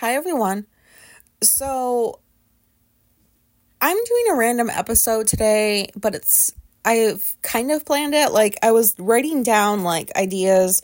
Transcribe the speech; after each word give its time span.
Hi, 0.00 0.14
everyone. 0.16 0.66
So, 1.42 2.20
I'm 3.80 3.96
doing 3.96 4.24
a 4.30 4.36
random 4.36 4.68
episode 4.68 5.26
today, 5.26 5.88
but 5.96 6.14
it's, 6.14 6.52
I've 6.84 7.34
kind 7.40 7.70
of 7.70 7.86
planned 7.86 8.14
it. 8.14 8.30
Like, 8.30 8.58
I 8.62 8.72
was 8.72 8.94
writing 8.98 9.42
down 9.42 9.84
like 9.84 10.14
ideas 10.14 10.82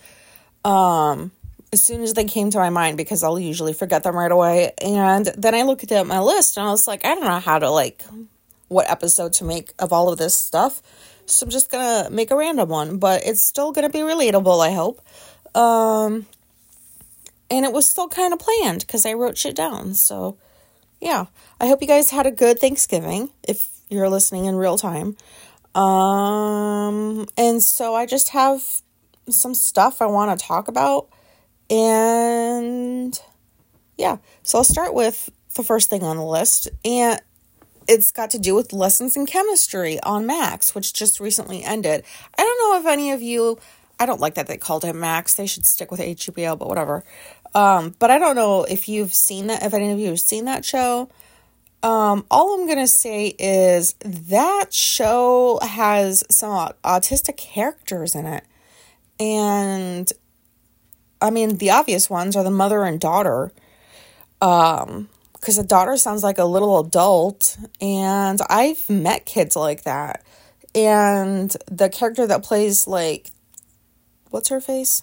um, 0.64 1.30
as 1.74 1.82
soon 1.82 2.00
as 2.00 2.14
they 2.14 2.24
came 2.24 2.48
to 2.52 2.58
my 2.58 2.70
mind 2.70 2.96
because 2.96 3.22
I'll 3.22 3.38
usually 3.38 3.74
forget 3.74 4.02
them 4.02 4.16
right 4.16 4.32
away. 4.32 4.72
And 4.80 5.26
then 5.26 5.54
I 5.54 5.64
looked 5.64 5.92
at 5.92 6.06
my 6.06 6.20
list 6.20 6.56
and 6.56 6.66
I 6.66 6.70
was 6.70 6.88
like, 6.88 7.04
I 7.04 7.14
don't 7.14 7.24
know 7.24 7.38
how 7.38 7.58
to 7.58 7.68
like, 7.68 8.02
what 8.68 8.90
episode 8.90 9.34
to 9.34 9.44
make 9.44 9.74
of 9.78 9.92
all 9.92 10.10
of 10.10 10.16
this 10.16 10.34
stuff. 10.34 10.80
So 11.26 11.44
I'm 11.44 11.50
just 11.50 11.70
gonna 11.70 12.08
make 12.08 12.30
a 12.30 12.36
random 12.36 12.70
one, 12.70 12.96
but 12.96 13.26
it's 13.26 13.42
still 13.42 13.72
gonna 13.72 13.90
be 13.90 13.98
relatable, 13.98 14.66
I 14.66 14.72
hope. 14.72 15.02
Um, 15.54 16.24
and 17.52 17.66
it 17.66 17.72
was 17.72 17.86
still 17.86 18.08
kind 18.08 18.32
of 18.32 18.38
planned 18.38 18.80
because 18.80 19.04
I 19.04 19.12
wrote 19.12 19.36
shit 19.36 19.54
down. 19.54 19.92
So, 19.92 20.38
yeah, 21.02 21.26
I 21.60 21.68
hope 21.68 21.82
you 21.82 21.86
guys 21.86 22.08
had 22.08 22.26
a 22.26 22.30
good 22.30 22.58
Thanksgiving 22.58 23.28
if 23.46 23.68
you're 23.90 24.08
listening 24.08 24.46
in 24.46 24.56
real 24.56 24.78
time. 24.78 25.18
Um, 25.74 27.28
and 27.36 27.62
so 27.62 27.94
I 27.94 28.06
just 28.06 28.30
have 28.30 28.80
some 29.28 29.54
stuff 29.54 30.00
I 30.00 30.06
want 30.06 30.38
to 30.38 30.46
talk 30.46 30.66
about. 30.66 31.08
And 31.68 33.20
yeah, 33.98 34.16
so 34.42 34.56
I'll 34.56 34.64
start 34.64 34.94
with 34.94 35.28
the 35.54 35.62
first 35.62 35.90
thing 35.90 36.02
on 36.02 36.16
the 36.16 36.24
list. 36.24 36.68
And 36.86 37.20
it's 37.86 38.10
got 38.10 38.30
to 38.30 38.38
do 38.38 38.54
with 38.54 38.72
lessons 38.72 39.14
in 39.14 39.26
chemistry 39.26 40.00
on 40.00 40.24
Max, 40.24 40.74
which 40.74 40.94
just 40.94 41.20
recently 41.20 41.62
ended. 41.62 42.02
I 42.38 42.42
don't 42.42 42.70
know 42.70 42.80
if 42.80 42.90
any 42.90 43.10
of 43.10 43.20
you, 43.20 43.58
I 44.02 44.06
don't 44.06 44.20
like 44.20 44.34
that 44.34 44.48
they 44.48 44.56
called 44.56 44.84
him 44.84 44.98
Max. 44.98 45.34
They 45.34 45.46
should 45.46 45.64
stick 45.64 45.90
with 45.90 46.00
HBO, 46.00 46.58
but 46.58 46.68
whatever. 46.68 47.04
Um, 47.54 47.94
but 47.98 48.10
I 48.10 48.18
don't 48.18 48.36
know 48.36 48.64
if 48.64 48.88
you've 48.88 49.12
seen 49.12 49.48
that, 49.48 49.62
if 49.62 49.74
any 49.74 49.90
of 49.90 49.98
you 49.98 50.08
have 50.08 50.20
seen 50.20 50.46
that 50.46 50.64
show. 50.64 51.08
Um, 51.82 52.24
all 52.30 52.54
I'm 52.54 52.66
gonna 52.66 52.86
say 52.86 53.34
is 53.38 53.94
that 54.04 54.72
show 54.72 55.58
has 55.62 56.24
some 56.30 56.70
autistic 56.84 57.36
characters 57.36 58.14
in 58.14 58.26
it. 58.26 58.44
And 59.18 60.10
I 61.20 61.30
mean, 61.30 61.58
the 61.58 61.70
obvious 61.70 62.08
ones 62.08 62.36
are 62.36 62.44
the 62.44 62.50
mother 62.50 62.84
and 62.84 63.00
daughter. 63.00 63.52
Um, 64.40 65.08
because 65.42 65.56
the 65.56 65.64
daughter 65.64 65.96
sounds 65.96 66.22
like 66.22 66.38
a 66.38 66.44
little 66.44 66.78
adult, 66.78 67.58
and 67.80 68.40
I've 68.48 68.88
met 68.88 69.26
kids 69.26 69.56
like 69.56 69.82
that. 69.82 70.22
And 70.72 71.50
the 71.68 71.88
character 71.88 72.28
that 72.28 72.44
plays 72.44 72.86
like, 72.86 73.28
what's 74.30 74.50
her 74.50 74.60
face? 74.60 75.02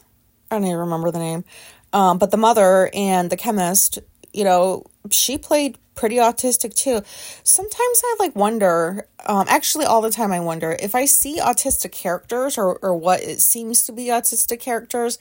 I 0.49 0.55
don't 0.55 0.63
even 0.63 0.77
remember 0.77 1.11
the 1.11 1.19
name. 1.19 1.43
Um, 1.91 2.17
but 2.17 2.31
the 2.31 2.37
mother 2.37 2.89
and 2.93 3.29
the 3.29 3.37
chemist, 3.37 3.99
you 4.33 4.43
know, 4.43 4.85
she 5.09 5.37
played 5.37 5.77
pretty 5.95 6.17
autistic 6.17 6.73
too. 6.75 7.01
Sometimes 7.43 8.01
I 8.05 8.15
like 8.19 8.35
wonder, 8.35 9.07
um, 9.25 9.45
actually, 9.49 9.85
all 9.85 10.01
the 10.01 10.11
time 10.11 10.31
I 10.31 10.39
wonder 10.39 10.77
if 10.79 10.95
I 10.95 11.05
see 11.05 11.39
autistic 11.39 11.91
characters 11.91 12.57
or, 12.57 12.77
or 12.77 12.95
what 12.95 13.21
it 13.21 13.41
seems 13.41 13.83
to 13.85 13.91
be 13.91 14.05
autistic 14.05 14.59
characters, 14.59 15.17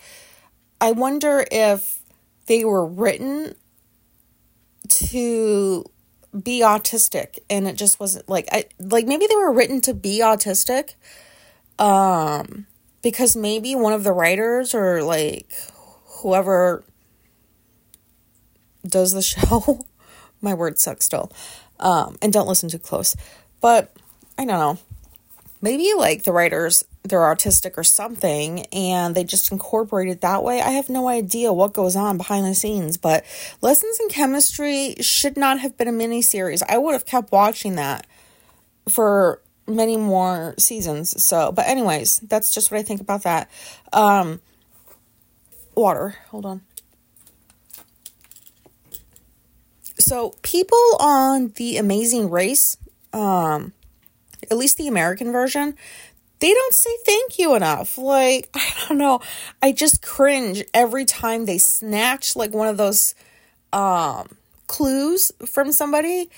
I 0.80 0.92
wonder 0.92 1.44
if 1.50 2.00
they 2.47 2.64
were 2.64 2.86
written 2.86 3.55
to 4.88 5.84
be 6.42 6.60
autistic 6.60 7.38
and 7.48 7.66
it 7.66 7.77
just 7.77 7.98
wasn't 7.98 8.28
like 8.28 8.48
I 8.53 8.64
like 8.78 9.06
maybe 9.06 9.27
they 9.27 9.36
were 9.36 9.53
written 9.53 9.80
to 9.82 9.94
be 9.94 10.20
autistic 10.20 10.94
um 11.78 12.66
because 13.03 13.34
maybe 13.34 13.75
one 13.75 13.92
of 13.92 14.05
the 14.05 14.12
writers 14.12 14.75
or 14.75 15.03
like 15.03 15.50
whoever 16.19 16.84
does 18.86 19.12
the 19.12 19.22
show, 19.22 19.84
my 20.41 20.55
word 20.55 20.78
sucks 20.78 21.05
still. 21.05 21.30
Um, 21.80 22.16
and 22.20 22.33
don't 22.33 22.48
listen 22.48 22.69
too 22.69 22.78
close. 22.78 23.16
But 23.60 23.92
I 24.36 24.44
don't 24.44 24.58
know. 24.58 24.78
Maybe 25.60 25.92
like 25.97 26.22
the 26.22 26.32
writers, 26.32 26.84
they're 27.03 27.20
autistic 27.20 27.76
or 27.76 27.82
something, 27.82 28.66
and 28.66 29.15
they 29.15 29.25
just 29.25 29.50
incorporate 29.50 30.09
it 30.09 30.20
that 30.20 30.44
way. 30.44 30.60
I 30.60 30.70
have 30.70 30.88
no 30.88 31.09
idea 31.09 31.53
what 31.53 31.72
goes 31.72 31.97
on 31.97 32.16
behind 32.16 32.47
the 32.47 32.54
scenes, 32.54 32.97
but 32.97 33.25
Lessons 33.60 33.98
in 33.98 34.09
Chemistry 34.09 34.94
should 35.00 35.37
not 35.37 35.59
have 35.59 35.76
been 35.76 35.88
a 35.88 35.92
mini 35.92 36.22
series. 36.22 36.62
I 36.62 36.78
would 36.78 36.92
have 36.92 37.06
kept 37.06 37.32
watching 37.32 37.75
that 37.75 38.06
for 38.88 39.41
many 39.66 39.97
more 39.97 40.54
seasons. 40.59 41.22
So, 41.22 41.50
but 41.50 41.66
anyways, 41.66 42.21
that's 42.21 42.50
just 42.53 42.71
what 42.71 42.78
I 42.78 42.82
think 42.84 43.00
about 43.00 43.25
that. 43.25 43.50
Um, 43.92 44.41
water. 45.78 46.16
Hold 46.31 46.47
on. 46.47 46.62
So, 49.99 50.34
people 50.43 50.78
on 51.00 51.53
The 51.56 51.77
Amazing 51.77 52.31
Race, 52.31 52.77
um, 53.12 53.72
at 54.50 54.56
least 54.56 54.77
the 54.77 54.87
American 54.87 55.33
version, 55.33 55.75
they 56.41 56.53
don't 56.55 56.75
say 56.75 56.91
thank 57.05 57.39
you 57.39 57.55
enough. 57.55 57.99
Like, 57.99 58.49
I 58.55 58.72
don't 58.89 58.99
know. 58.99 59.21
I 59.62 59.72
just 59.72 60.03
cringe 60.03 60.65
every 60.72 61.05
time 61.05 61.47
they 61.47 61.59
snatch 61.59 62.37
like 62.37 62.53
one 62.53 62.69
of 62.69 62.77
those 62.77 63.15
um 63.72 64.37
clues 64.66 65.31
from 65.47 65.72
somebody 65.72 66.31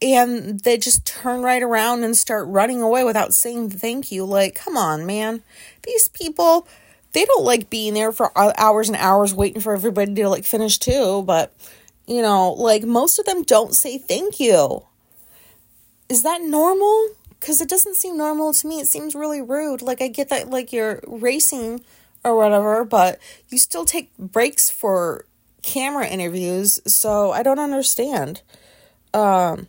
and 0.00 0.60
they 0.60 0.78
just 0.78 1.04
turn 1.04 1.42
right 1.42 1.62
around 1.62 2.04
and 2.04 2.16
start 2.16 2.46
running 2.48 2.80
away 2.80 3.02
without 3.04 3.34
saying 3.34 3.70
thank 3.70 4.12
you. 4.12 4.24
Like, 4.24 4.54
come 4.54 4.76
on, 4.76 5.04
man. 5.06 5.42
These 5.82 6.08
people 6.08 6.68
they 7.12 7.24
don't 7.24 7.44
like 7.44 7.70
being 7.70 7.94
there 7.94 8.12
for 8.12 8.32
hours 8.36 8.88
and 8.88 8.96
hours 8.96 9.34
waiting 9.34 9.60
for 9.60 9.72
everybody 9.72 10.14
to 10.14 10.28
like 10.28 10.44
finish 10.44 10.78
too, 10.78 11.22
but 11.22 11.54
you 12.06 12.22
know, 12.22 12.52
like 12.52 12.84
most 12.84 13.18
of 13.18 13.26
them 13.26 13.42
don't 13.42 13.74
say 13.74 13.98
thank 13.98 14.40
you. 14.40 14.84
Is 16.08 16.22
that 16.22 16.42
normal? 16.42 17.10
Cuz 17.40 17.60
it 17.60 17.68
doesn't 17.68 17.96
seem 17.96 18.16
normal 18.16 18.52
to 18.52 18.66
me. 18.66 18.80
It 18.80 18.88
seems 18.88 19.14
really 19.14 19.40
rude. 19.40 19.82
Like 19.82 20.02
I 20.02 20.08
get 20.08 20.28
that 20.30 20.50
like 20.50 20.72
you're 20.72 21.00
racing 21.06 21.82
or 22.24 22.36
whatever, 22.36 22.84
but 22.84 23.18
you 23.48 23.58
still 23.58 23.84
take 23.84 24.16
breaks 24.18 24.68
for 24.68 25.24
camera 25.62 26.06
interviews, 26.06 26.80
so 26.86 27.30
I 27.32 27.42
don't 27.42 27.58
understand. 27.58 28.42
Um 29.14 29.68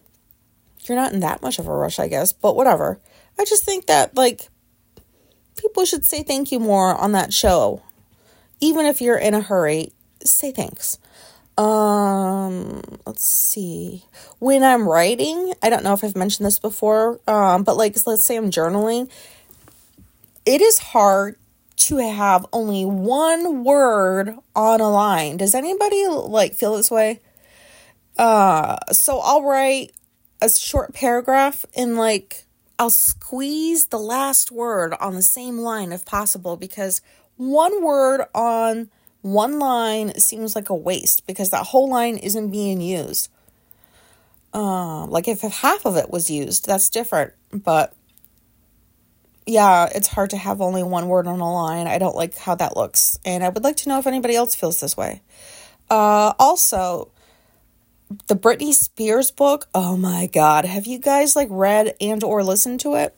you're 0.84 0.98
not 0.98 1.14
in 1.14 1.20
that 1.20 1.42
much 1.42 1.60
of 1.60 1.68
a 1.68 1.74
rush, 1.74 2.00
I 2.00 2.08
guess, 2.08 2.34
but 2.34 2.56
whatever. 2.56 3.00
I 3.38 3.46
just 3.46 3.64
think 3.64 3.86
that 3.86 4.16
like 4.16 4.50
people 5.59 5.86
should 5.86 6.06
say 6.06 6.24
thank 6.24 6.52
you 6.52 6.59
more 6.59 6.96
on 6.96 7.12
that 7.12 7.34
show. 7.34 7.81
Even 8.62 8.86
if 8.86 9.02
you're 9.02 9.18
in 9.18 9.34
a 9.34 9.42
hurry, 9.42 9.92
say 10.24 10.52
thanks. 10.52 11.00
Um, 11.58 12.81
let's 13.06 13.25
see. 13.25 14.06
When 14.40 14.64
I'm 14.64 14.88
writing, 14.88 15.53
I 15.62 15.69
don't 15.69 15.84
know 15.84 15.94
if 15.94 16.03
I've 16.03 16.16
mentioned 16.16 16.46
this 16.46 16.59
before, 16.59 17.19
um, 17.28 17.64
but 17.64 17.78
like 17.78 17.96
let's 18.08 18.24
say 18.24 18.38
I'm 18.38 18.52
journaling, 18.52 19.09
it 20.46 20.62
is 20.62 20.80
hard 20.80 21.36
to 21.75 21.98
have 21.98 22.46
only 22.52 22.86
one 22.86 23.64
word 23.64 24.36
on 24.56 24.81
a 24.81 24.90
line. 24.90 25.38
Does 25.38 25.56
anybody 25.56 26.08
like 26.08 26.56
feel 26.56 26.75
this 26.75 26.92
way? 26.92 27.19
Uh, 28.18 28.78
so 28.92 29.19
I'll 29.19 29.44
write 29.44 29.92
a 30.42 30.50
short 30.50 30.94
paragraph 30.94 31.66
in 31.74 31.96
like 31.96 32.46
I'll 32.80 32.90
squeeze 32.90 33.88
the 33.88 34.00
last 34.00 34.52
word 34.52 34.94
on 35.02 35.16
the 35.16 35.22
same 35.22 35.58
line 35.58 35.92
if 35.92 36.06
possible 36.06 36.56
because 36.56 37.02
one 37.36 37.84
word 37.84 38.22
on 38.34 38.90
one 39.22 39.60
line 39.60 40.18
seems 40.18 40.56
like 40.56 40.70
a 40.70 40.76
waste 40.76 41.28
because 41.28 41.50
that 41.50 41.68
whole 41.68 41.90
line 41.90 42.16
isn't 42.16 42.52
being 42.52 42.80
used. 42.80 43.30
Uh, 44.54 45.06
like 45.08 45.28
if, 45.28 45.42
half 45.42 45.86
of 45.86 45.98
it 45.98 46.10
was 46.10 46.32
used, 46.32 46.66
that's 46.66 46.90
different. 46.90 47.34
But 47.52 47.94
yeah, 49.46 49.90
it's 49.94 50.08
hard 50.08 50.30
to 50.30 50.38
have 50.38 50.62
only 50.62 50.82
one 50.82 51.10
word 51.10 51.28
on 51.28 51.42
a 51.42 51.54
line. 51.54 51.86
I 51.86 51.98
don't 51.98 52.16
like 52.16 52.38
how 52.38 52.56
that 52.56 52.78
looks. 52.78 53.20
And 53.26 53.44
I 53.44 53.50
would 53.50 53.64
like 53.64 53.76
to 53.78 53.90
know 53.90 54.00
if 54.00 54.08
anybody 54.08 54.36
else 54.36 54.56
feels 54.56 54.80
this 54.80 54.96
way. 54.96 55.22
Uh, 55.90 56.34
also, 56.40 57.12
the 58.28 58.36
Britney 58.36 58.74
Spears 58.74 59.32
book. 59.32 59.68
Oh 59.74 59.96
my 59.98 60.28
god, 60.28 60.66
have 60.66 60.88
you 60.88 61.00
guys 61.00 61.36
like 61.36 61.48
read 61.52 61.96
and 62.02 62.24
or 62.24 62.44
listened 62.44 62.80
to 62.82 62.96
it? 62.96 63.16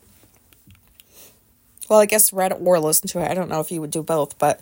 Well, 1.90 2.00
I 2.00 2.06
guess 2.06 2.32
read 2.32 2.54
or 2.54 2.80
listened 2.80 3.10
to 3.12 3.20
it. 3.20 3.30
I 3.30 3.34
don't 3.34 3.50
know 3.50 3.60
if 3.60 3.72
you 3.72 3.82
would 3.82 3.92
do 3.92 4.04
both, 4.04 4.38
but 4.38 4.62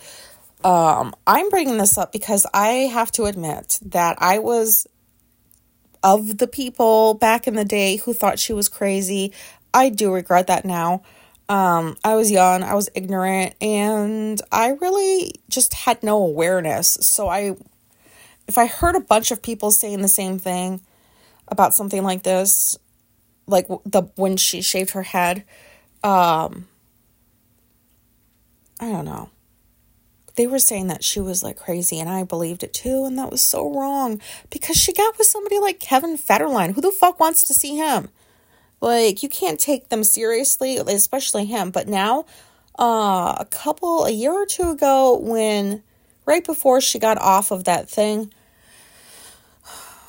um 0.63 1.15
I'm 1.25 1.49
bringing 1.49 1.77
this 1.77 1.97
up 1.97 2.11
because 2.11 2.45
I 2.53 2.67
have 2.91 3.11
to 3.13 3.25
admit 3.25 3.79
that 3.81 4.17
I 4.19 4.39
was 4.39 4.87
of 6.03 6.37
the 6.37 6.47
people 6.47 7.13
back 7.13 7.47
in 7.47 7.55
the 7.55 7.65
day 7.65 7.97
who 7.97 8.13
thought 8.13 8.39
she 8.39 8.53
was 8.53 8.69
crazy. 8.69 9.33
I 9.73 9.89
do 9.89 10.13
regret 10.13 10.47
that 10.47 10.65
now. 10.65 11.01
Um, 11.47 11.97
I 12.03 12.15
was 12.15 12.29
young, 12.29 12.61
I 12.61 12.75
was 12.75 12.89
ignorant, 12.93 13.55
and 13.59 14.39
I 14.51 14.69
really 14.69 15.33
just 15.49 15.73
had 15.73 16.03
no 16.03 16.17
awareness. 16.17 16.89
So 17.01 17.27
I 17.27 17.55
if 18.49 18.57
I 18.57 18.65
heard 18.65 18.95
a 18.95 18.99
bunch 18.99 19.29
of 19.29 19.43
people 19.43 19.69
saying 19.69 20.01
the 20.01 20.07
same 20.07 20.39
thing 20.39 20.81
about 21.47 21.75
something 21.75 22.03
like 22.03 22.23
this, 22.23 22.77
like 23.45 23.67
the 23.85 24.03
when 24.15 24.37
she 24.37 24.61
shaved 24.61 24.89
her 24.91 25.03
head, 25.03 25.45
um, 26.03 26.67
I 28.79 28.89
don't 28.89 29.05
know. 29.05 29.29
they 30.35 30.47
were 30.47 30.57
saying 30.59 30.87
that 30.87 31.03
she 31.03 31.19
was 31.19 31.43
like 31.43 31.57
crazy, 31.57 31.99
and 31.99 32.09
I 32.09 32.23
believed 32.23 32.63
it 32.63 32.73
too, 32.73 33.05
and 33.05 33.17
that 33.19 33.29
was 33.29 33.41
so 33.41 33.71
wrong 33.71 34.19
because 34.49 34.77
she 34.77 34.93
got 34.93 35.17
with 35.17 35.27
somebody 35.27 35.59
like 35.59 35.79
Kevin 35.79 36.17
Federline. 36.17 36.73
Who 36.73 36.81
the 36.81 36.91
fuck 36.91 37.19
wants 37.19 37.43
to 37.45 37.53
see 37.53 37.75
him? 37.75 38.09
Like, 38.81 39.21
you 39.21 39.29
can't 39.29 39.59
take 39.59 39.89
them 39.89 40.03
seriously, 40.03 40.77
especially 40.77 41.45
him. 41.45 41.69
But 41.69 41.87
now, 41.87 42.25
uh, 42.79 43.35
a 43.37 43.45
couple, 43.51 44.05
a 44.05 44.11
year 44.11 44.31
or 44.31 44.45
two 44.45 44.69
ago, 44.71 45.19
when 45.19 45.83
right 46.25 46.45
before 46.45 46.79
she 46.79 46.97
got 46.99 47.17
off 47.19 47.51
of 47.51 47.65
that 47.65 47.89
thing, 47.89 48.33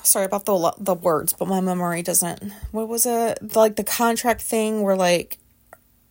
sorry 0.03 0.25
about 0.25 0.45
the 0.45 0.73
the 0.77 0.95
words, 0.95 1.33
but 1.33 1.47
my 1.47 1.61
memory 1.61 2.01
doesn't. 2.03 2.51
What 2.71 2.87
was 2.87 3.05
it? 3.05 3.55
Like 3.55 3.75
the 3.75 3.83
contract 3.83 4.41
thing 4.41 4.81
where 4.81 4.95
like 4.95 5.37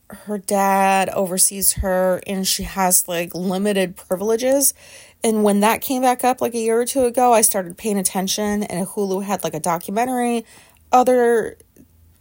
her 0.09 0.39
dad 0.39 1.09
oversees 1.11 1.75
her 1.75 2.21
and 2.27 2.47
she 2.47 2.65
has 2.65 3.07
like 3.09 3.35
limited 3.35 3.97
privileges. 3.97 4.75
And 5.23 5.45
when 5.45 5.61
that 5.61 5.83
came 5.83 6.03
back 6.03 6.25
up 6.25 6.41
like 6.41 6.55
a 6.55 6.59
year 6.59 6.81
or 6.81 6.85
two 6.85 7.05
ago, 7.05 7.33
I 7.33 7.43
started 7.43 7.77
paying 7.77 7.99
attention 7.99 8.65
and 8.65 8.87
Hulu 8.87 9.23
had 9.23 9.45
like 9.45 9.55
a 9.55 9.61
documentary. 9.61 10.45
Other 10.93 11.57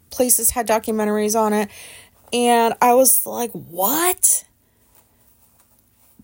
places 0.10 0.52
had 0.52 0.68
documentaries 0.68 1.40
on 1.40 1.54
it. 1.54 1.70
And 2.32 2.76
I 2.82 2.94
was 2.94 3.26
like, 3.26 3.52
what? 3.52 4.46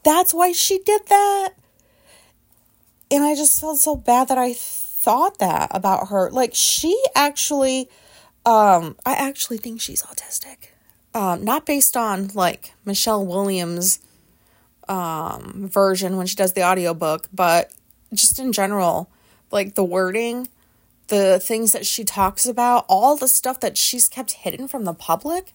That's 0.03 0.33
why 0.33 0.51
she 0.51 0.79
did 0.79 1.01
that? 1.07 1.49
And 3.09 3.23
I 3.23 3.35
just 3.35 3.59
felt 3.59 3.79
so 3.79 3.95
bad 3.95 4.27
that 4.27 4.37
I 4.37 4.55
thought 5.05 5.37
that 5.39 5.69
about 5.71 6.09
her. 6.09 6.29
Like, 6.31 6.51
she 6.53 6.93
actually, 7.15 7.89
um, 8.45 8.95
I 9.05 9.13
actually 9.13 9.57
think 9.57 9.79
she's 9.79 10.03
autistic 10.03 10.69
um, 11.15 11.45
not 11.45 11.65
based 11.65 11.95
on 11.95 12.29
like 12.35 12.73
Michelle 12.83 13.25
Williams' 13.25 13.99
um, 14.89 15.67
version 15.71 16.17
when 16.17 16.27
she 16.27 16.35
does 16.35 16.53
the 16.53 16.63
audiobook, 16.63 17.27
but 17.33 17.71
just 18.13 18.37
in 18.37 18.51
general, 18.51 19.09
like 19.49 19.75
the 19.75 19.83
wording, 19.83 20.49
the 21.07 21.39
things 21.39 21.71
that 21.71 21.85
she 21.85 22.03
talks 22.03 22.45
about, 22.45 22.85
all 22.89 23.15
the 23.15 23.29
stuff 23.29 23.61
that 23.61 23.77
she's 23.77 24.09
kept 24.09 24.31
hidden 24.31 24.67
from 24.67 24.83
the 24.83 24.93
public. 24.93 25.53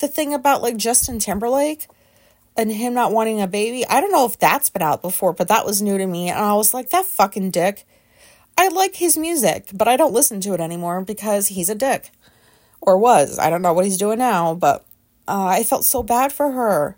The 0.00 0.08
thing 0.08 0.34
about 0.34 0.62
like 0.62 0.76
Justin 0.76 1.20
Timberlake 1.20 1.86
and 2.56 2.72
him 2.72 2.92
not 2.92 3.12
wanting 3.12 3.40
a 3.40 3.46
baby, 3.46 3.86
I 3.86 4.00
don't 4.00 4.12
know 4.12 4.26
if 4.26 4.36
that's 4.38 4.68
been 4.68 4.82
out 4.82 5.00
before, 5.00 5.32
but 5.32 5.46
that 5.46 5.64
was 5.64 5.80
new 5.80 5.96
to 5.96 6.06
me. 6.06 6.28
And 6.28 6.40
I 6.40 6.54
was 6.54 6.74
like, 6.74 6.90
that 6.90 7.06
fucking 7.06 7.52
dick. 7.52 7.86
I 8.58 8.68
like 8.68 8.96
his 8.96 9.16
music, 9.16 9.70
but 9.72 9.86
I 9.86 9.96
don't 9.96 10.12
listen 10.12 10.40
to 10.40 10.52
it 10.52 10.60
anymore 10.60 11.02
because 11.02 11.46
he's 11.46 11.70
a 11.70 11.76
dick. 11.76 12.10
Or 12.80 12.98
was. 12.98 13.38
I 13.38 13.50
don't 13.50 13.62
know 13.62 13.72
what 13.72 13.84
he's 13.84 13.96
doing 13.96 14.18
now, 14.18 14.54
but 14.54 14.84
uh, 15.28 15.46
I 15.46 15.62
felt 15.62 15.84
so 15.84 16.02
bad 16.02 16.32
for 16.32 16.50
her. 16.50 16.96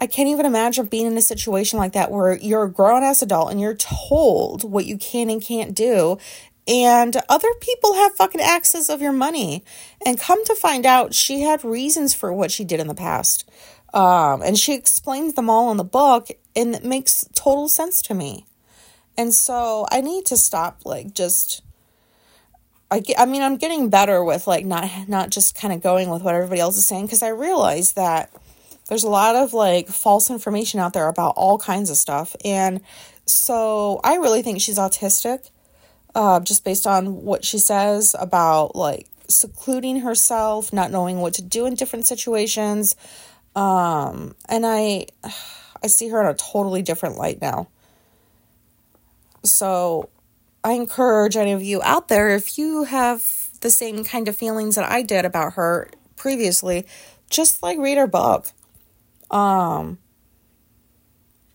I 0.00 0.06
can't 0.06 0.30
even 0.30 0.46
imagine 0.46 0.86
being 0.86 1.06
in 1.06 1.16
a 1.18 1.22
situation 1.22 1.78
like 1.78 1.92
that 1.92 2.10
where 2.10 2.36
you're 2.38 2.64
a 2.64 2.70
grown 2.70 3.02
ass 3.02 3.20
adult 3.20 3.50
and 3.50 3.60
you're 3.60 3.76
told 3.76 4.64
what 4.64 4.86
you 4.86 4.96
can 4.96 5.28
and 5.28 5.42
can't 5.42 5.74
do, 5.74 6.16
and 6.66 7.16
other 7.28 7.52
people 7.60 7.94
have 7.94 8.16
fucking 8.16 8.40
access 8.40 8.88
of 8.88 9.02
your 9.02 9.12
money. 9.12 9.62
And 10.06 10.18
come 10.18 10.42
to 10.46 10.54
find 10.54 10.86
out, 10.86 11.12
she 11.12 11.42
had 11.42 11.64
reasons 11.64 12.14
for 12.14 12.32
what 12.32 12.50
she 12.50 12.64
did 12.64 12.80
in 12.80 12.88
the 12.88 12.94
past. 12.94 13.48
Um, 13.92 14.40
and 14.42 14.58
she 14.58 14.74
explains 14.74 15.34
them 15.34 15.50
all 15.50 15.70
in 15.70 15.76
the 15.76 15.84
book, 15.84 16.28
and 16.54 16.74
it 16.74 16.84
makes 16.84 17.26
total 17.34 17.68
sense 17.68 18.00
to 18.02 18.14
me. 18.14 18.46
And 19.18 19.32
so 19.32 19.86
I 19.90 20.00
need 20.00 20.26
to 20.26 20.36
stop, 20.36 20.80
like, 20.84 21.14
just 21.14 21.62
I, 22.90 23.00
get, 23.00 23.18
I 23.18 23.26
mean 23.26 23.42
I'm 23.42 23.56
getting 23.56 23.90
better 23.90 24.22
with 24.22 24.46
like 24.46 24.64
not 24.64 24.88
not 25.08 25.30
just 25.30 25.56
kind 25.56 25.74
of 25.74 25.82
going 25.82 26.08
with 26.08 26.22
what 26.22 26.34
everybody 26.34 26.60
else 26.60 26.76
is 26.76 26.86
saying 26.86 27.06
because 27.06 27.22
I 27.22 27.28
realize 27.28 27.92
that 27.92 28.30
there's 28.88 29.02
a 29.02 29.08
lot 29.08 29.34
of 29.34 29.52
like 29.52 29.88
false 29.88 30.30
information 30.30 30.78
out 30.78 30.92
there 30.92 31.08
about 31.08 31.34
all 31.36 31.58
kinds 31.58 31.90
of 31.90 31.96
stuff. 31.96 32.36
And 32.44 32.80
so 33.24 34.00
I 34.04 34.16
really 34.16 34.42
think 34.42 34.60
she's 34.60 34.78
autistic 34.78 35.50
uh, 36.14 36.38
just 36.40 36.64
based 36.64 36.86
on 36.86 37.24
what 37.24 37.44
she 37.44 37.58
says 37.58 38.14
about 38.18 38.76
like 38.76 39.08
secluding 39.28 40.00
herself 40.00 40.72
not 40.72 40.92
knowing 40.92 41.18
what 41.18 41.34
to 41.34 41.42
do 41.42 41.66
in 41.66 41.74
different 41.74 42.06
situations. 42.06 42.94
Um, 43.56 44.36
and 44.48 44.64
I 44.64 45.06
I 45.82 45.88
see 45.88 46.08
her 46.08 46.20
in 46.20 46.26
a 46.28 46.34
totally 46.34 46.82
different 46.82 47.16
light 47.16 47.40
now 47.40 47.68
so 49.46 50.10
I 50.62 50.72
encourage 50.72 51.36
any 51.36 51.52
of 51.52 51.62
you 51.62 51.80
out 51.82 52.08
there, 52.08 52.30
if 52.30 52.58
you 52.58 52.84
have 52.84 53.50
the 53.60 53.70
same 53.70 54.04
kind 54.04 54.28
of 54.28 54.36
feelings 54.36 54.74
that 54.74 54.90
I 54.90 55.02
did 55.02 55.24
about 55.24 55.54
her 55.54 55.88
previously, 56.16 56.86
just 57.30 57.62
like 57.62 57.78
read 57.78 57.98
her 57.98 58.06
book. 58.06 58.48
Um, 59.30 59.98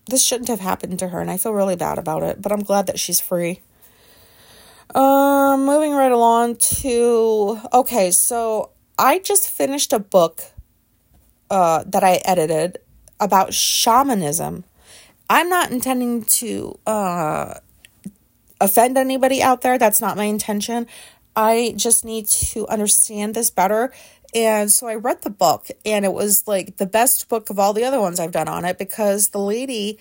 this 0.07 0.25
shouldn't 0.25 0.49
have 0.49 0.59
happened 0.59 0.99
to 0.99 1.09
her, 1.09 1.21
and 1.21 1.31
I 1.31 1.37
feel 1.37 1.53
really 1.53 1.75
bad 1.75 1.97
about 1.97 2.23
it, 2.23 2.41
but 2.41 2.51
I'm 2.51 2.63
glad 2.63 2.87
that 2.87 2.99
she's 2.99 3.19
free. 3.19 3.61
Um, 4.93 5.65
moving 5.65 5.93
right 5.93 6.11
along 6.11 6.57
to 6.57 7.61
okay, 7.73 8.11
so 8.11 8.71
I 8.97 9.19
just 9.19 9.49
finished 9.49 9.93
a 9.93 9.99
book 9.99 10.41
uh, 11.49 11.83
that 11.87 12.03
I 12.03 12.21
edited 12.25 12.79
about 13.19 13.53
shamanism. 13.53 14.65
I'm 15.29 15.47
not 15.47 15.71
intending 15.71 16.23
to 16.23 16.77
uh, 16.85 17.55
offend 18.61 18.97
anybody 18.97 19.43
out 19.43 19.61
there. 19.61 19.77
That's 19.77 19.99
not 19.99 20.15
my 20.15 20.23
intention. 20.25 20.87
I 21.35 21.73
just 21.75 22.05
need 22.05 22.27
to 22.27 22.67
understand 22.67 23.33
this 23.35 23.49
better. 23.49 23.91
And 24.33 24.71
so 24.71 24.87
I 24.87 24.95
read 24.95 25.23
the 25.23 25.29
book, 25.29 25.67
and 25.85 26.05
it 26.05 26.13
was 26.13 26.47
like 26.47 26.77
the 26.77 26.85
best 26.85 27.27
book 27.27 27.49
of 27.49 27.59
all 27.59 27.73
the 27.73 27.83
other 27.83 27.99
ones 27.99 28.19
I've 28.19 28.31
done 28.31 28.47
on 28.47 28.63
it 28.63 28.77
because 28.77 29.29
the 29.29 29.39
lady 29.39 29.99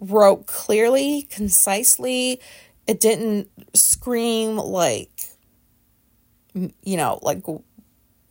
wrote 0.00 0.46
clearly, 0.46 1.22
concisely. 1.30 2.40
It 2.86 3.00
didn't 3.00 3.48
scream 3.74 4.56
like, 4.56 5.24
you 6.54 6.96
know, 6.96 7.18
like 7.22 7.42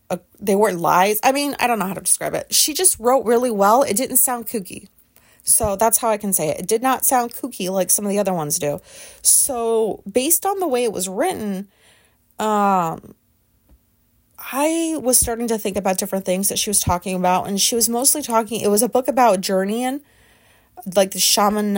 a, 0.10 0.20
they 0.40 0.56
weren't 0.56 0.80
lies. 0.80 1.20
I 1.24 1.32
mean, 1.32 1.56
I 1.60 1.68
don't 1.68 1.80
know 1.80 1.88
how 1.88 1.94
to 1.94 2.02
describe 2.02 2.34
it. 2.36 2.54
She 2.54 2.74
just 2.74 3.00
wrote 3.00 3.26
really 3.26 3.52
well. 3.52 3.82
It 3.82 3.98
didn't 3.98 4.18
sound 4.18 4.48
kooky. 4.48 4.90
So 5.44 5.76
that's 5.76 5.98
how 5.98 6.10
I 6.10 6.18
can 6.18 6.34
say 6.34 6.50
it. 6.50 6.60
It 6.62 6.68
did 6.68 6.82
not 6.82 7.06
sound 7.06 7.34
kooky 7.34 7.70
like 7.70 7.90
some 7.90 8.06
of 8.06 8.10
the 8.12 8.20
other 8.20 8.34
ones 8.34 8.60
do. 8.60 8.80
So, 9.22 10.04
based 10.12 10.46
on 10.46 10.60
the 10.60 10.68
way 10.68 10.84
it 10.84 10.94
was 10.94 11.10
written, 11.10 11.68
um, 12.40 13.16
I 14.52 14.98
was 15.02 15.20
starting 15.20 15.48
to 15.48 15.58
think 15.58 15.78
about 15.78 15.98
different 15.98 16.26
things 16.26 16.50
that 16.50 16.60
she 16.60 16.70
was 16.70 16.80
talking 16.80 17.16
about, 17.16 17.48
and 17.48 17.60
she 17.60 17.76
was 17.76 17.90
mostly 17.90 18.22
talking. 18.22 18.62
It 18.62 18.70
was 18.70 18.82
a 18.82 18.90
book 18.90 19.08
about 19.08 19.42
journeying, 19.42 20.02
like 20.96 21.12
the 21.12 21.20
shaman, 21.20 21.76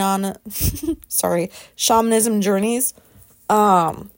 sorry, 1.08 1.50
shamanism 1.76 2.40
journeys. 2.40 2.94
Um, 3.48 4.10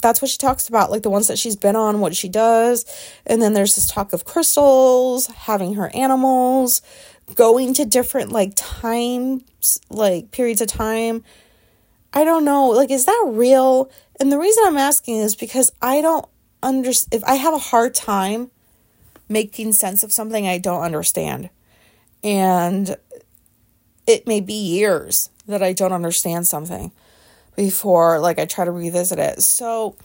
that's 0.00 0.22
what 0.22 0.30
she 0.30 0.38
talks 0.38 0.68
about, 0.68 0.90
like 0.90 1.02
the 1.02 1.10
ones 1.10 1.26
that 1.26 1.38
she's 1.38 1.56
been 1.56 1.74
on, 1.74 2.00
what 2.00 2.14
she 2.14 2.28
does, 2.28 2.84
and 3.26 3.42
then 3.42 3.52
there's 3.52 3.74
this 3.74 3.86
talk 3.86 4.12
of 4.12 4.24
crystals, 4.24 5.26
having 5.26 5.74
her 5.74 5.90
animals, 5.94 6.82
going 7.34 7.74
to 7.74 7.84
different 7.84 8.32
like 8.32 8.52
times, 8.56 9.80
like 9.90 10.30
periods 10.30 10.60
of 10.60 10.68
time. 10.68 11.24
I 12.12 12.24
don't 12.24 12.44
know. 12.44 12.68
Like, 12.68 12.90
is 12.90 13.04
that 13.04 13.24
real? 13.26 13.90
And 14.18 14.32
the 14.32 14.38
reason 14.38 14.64
I'm 14.66 14.78
asking 14.78 15.18
is 15.18 15.36
because 15.36 15.70
I 15.82 16.00
don't 16.00 16.26
understand. 16.62 17.22
If 17.22 17.28
I 17.28 17.34
have 17.34 17.54
a 17.54 17.58
hard 17.58 17.94
time 17.94 18.50
making 19.28 19.72
sense 19.72 20.02
of 20.02 20.12
something 20.12 20.46
I 20.46 20.58
don't 20.58 20.82
understand, 20.82 21.50
and 22.24 22.96
it 24.06 24.26
may 24.26 24.40
be 24.40 24.54
years 24.54 25.30
that 25.46 25.62
I 25.62 25.72
don't 25.72 25.92
understand 25.92 26.46
something 26.46 26.92
before, 27.56 28.18
like, 28.20 28.38
I 28.38 28.46
try 28.46 28.64
to 28.64 28.70
revisit 28.72 29.18
it. 29.18 29.42
So 29.42 29.96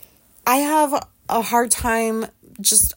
I 0.45 0.57
have 0.57 1.07
a 1.29 1.41
hard 1.41 1.71
time 1.71 2.25
just 2.59 2.93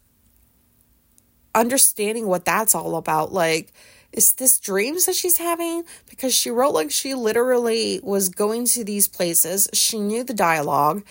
understanding 1.55 2.27
what 2.27 2.45
that's 2.45 2.75
all 2.75 2.97
about. 2.97 3.33
Like, 3.33 3.73
is 4.17 4.33
this 4.33 4.59
dreams 4.59 5.05
that 5.05 5.15
she's 5.15 5.37
having? 5.37 5.85
Because 6.09 6.35
she 6.35 6.51
wrote 6.51 6.73
like 6.73 6.91
she 6.91 7.15
literally 7.15 8.01
was 8.03 8.31
going 8.31 8.65
to 8.67 8.83
these 8.83 9.07
places. 9.07 9.69
She 9.75 10.01
knew 10.01 10.25
the 10.25 10.35
dialogue. 10.35 11.05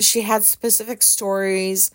She 0.00 0.22
had 0.22 0.42
specific 0.42 1.02
stories 1.02 1.92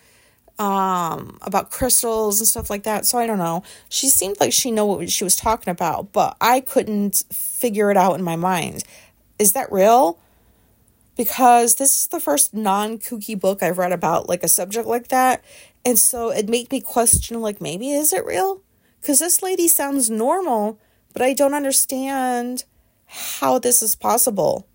um 0.60 1.40
about 1.42 1.72
crystals 1.72 2.40
and 2.40 2.48
stuff 2.48 2.70
like 2.70 2.84
that. 2.84 3.06
So 3.06 3.18
I 3.18 3.26
don't 3.26 3.40
know. 3.40 3.64
She 3.90 4.08
seemed 4.08 4.40
like 4.40 4.54
she 4.54 4.70
knew 4.70 4.86
what 4.86 5.10
she 5.10 5.24
was 5.24 5.36
talking 5.36 5.72
about, 5.72 6.14
but 6.14 6.38
I 6.40 6.60
couldn't 6.60 7.24
figure 7.34 7.90
it 7.90 7.98
out 7.98 8.14
in 8.14 8.24
my 8.24 8.36
mind. 8.36 8.84
Is 9.40 9.54
that 9.54 9.72
real? 9.72 10.20
Because 11.18 11.76
this 11.76 12.02
is 12.02 12.08
the 12.08 12.20
first 12.20 12.54
non-kooky 12.54 13.40
book 13.40 13.64
I've 13.64 13.78
read 13.80 13.92
about 13.92 14.30
like 14.30 14.44
a 14.44 14.48
subject 14.48 14.88
like 14.88 15.08
that. 15.08 15.44
And 15.84 15.98
so 15.98 16.30
it 16.30 16.48
made 16.48 16.72
me 16.72 16.82
question 16.82 17.42
like 17.42 17.60
maybe 17.60 17.92
is 17.92 18.14
it 18.14 18.26
real? 18.26 18.62
Because 19.02 19.20
this 19.20 19.42
lady 19.42 19.68
sounds 19.68 20.10
normal, 20.10 20.80
but 21.12 21.22
I 21.22 21.34
don't 21.34 21.54
understand 21.54 22.64
how 23.08 23.60
this 23.60 23.82
is 23.82 23.96
possible. 23.96 24.68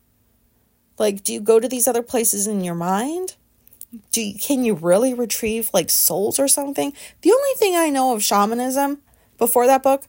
Like, 0.98 1.22
do 1.22 1.32
you 1.32 1.40
go 1.40 1.60
to 1.60 1.68
these 1.68 1.86
other 1.86 2.02
places 2.02 2.46
in 2.46 2.64
your 2.64 2.74
mind? 2.74 3.36
Do 4.10 4.20
you, 4.20 4.38
can 4.38 4.64
you 4.64 4.74
really 4.74 5.14
retrieve 5.14 5.70
like 5.72 5.90
souls 5.90 6.38
or 6.38 6.48
something? 6.48 6.92
The 7.22 7.32
only 7.32 7.54
thing 7.56 7.76
I 7.76 7.88
know 7.88 8.14
of 8.14 8.22
shamanism 8.22 8.98
before 9.38 9.66
that 9.66 9.82
book 9.82 10.04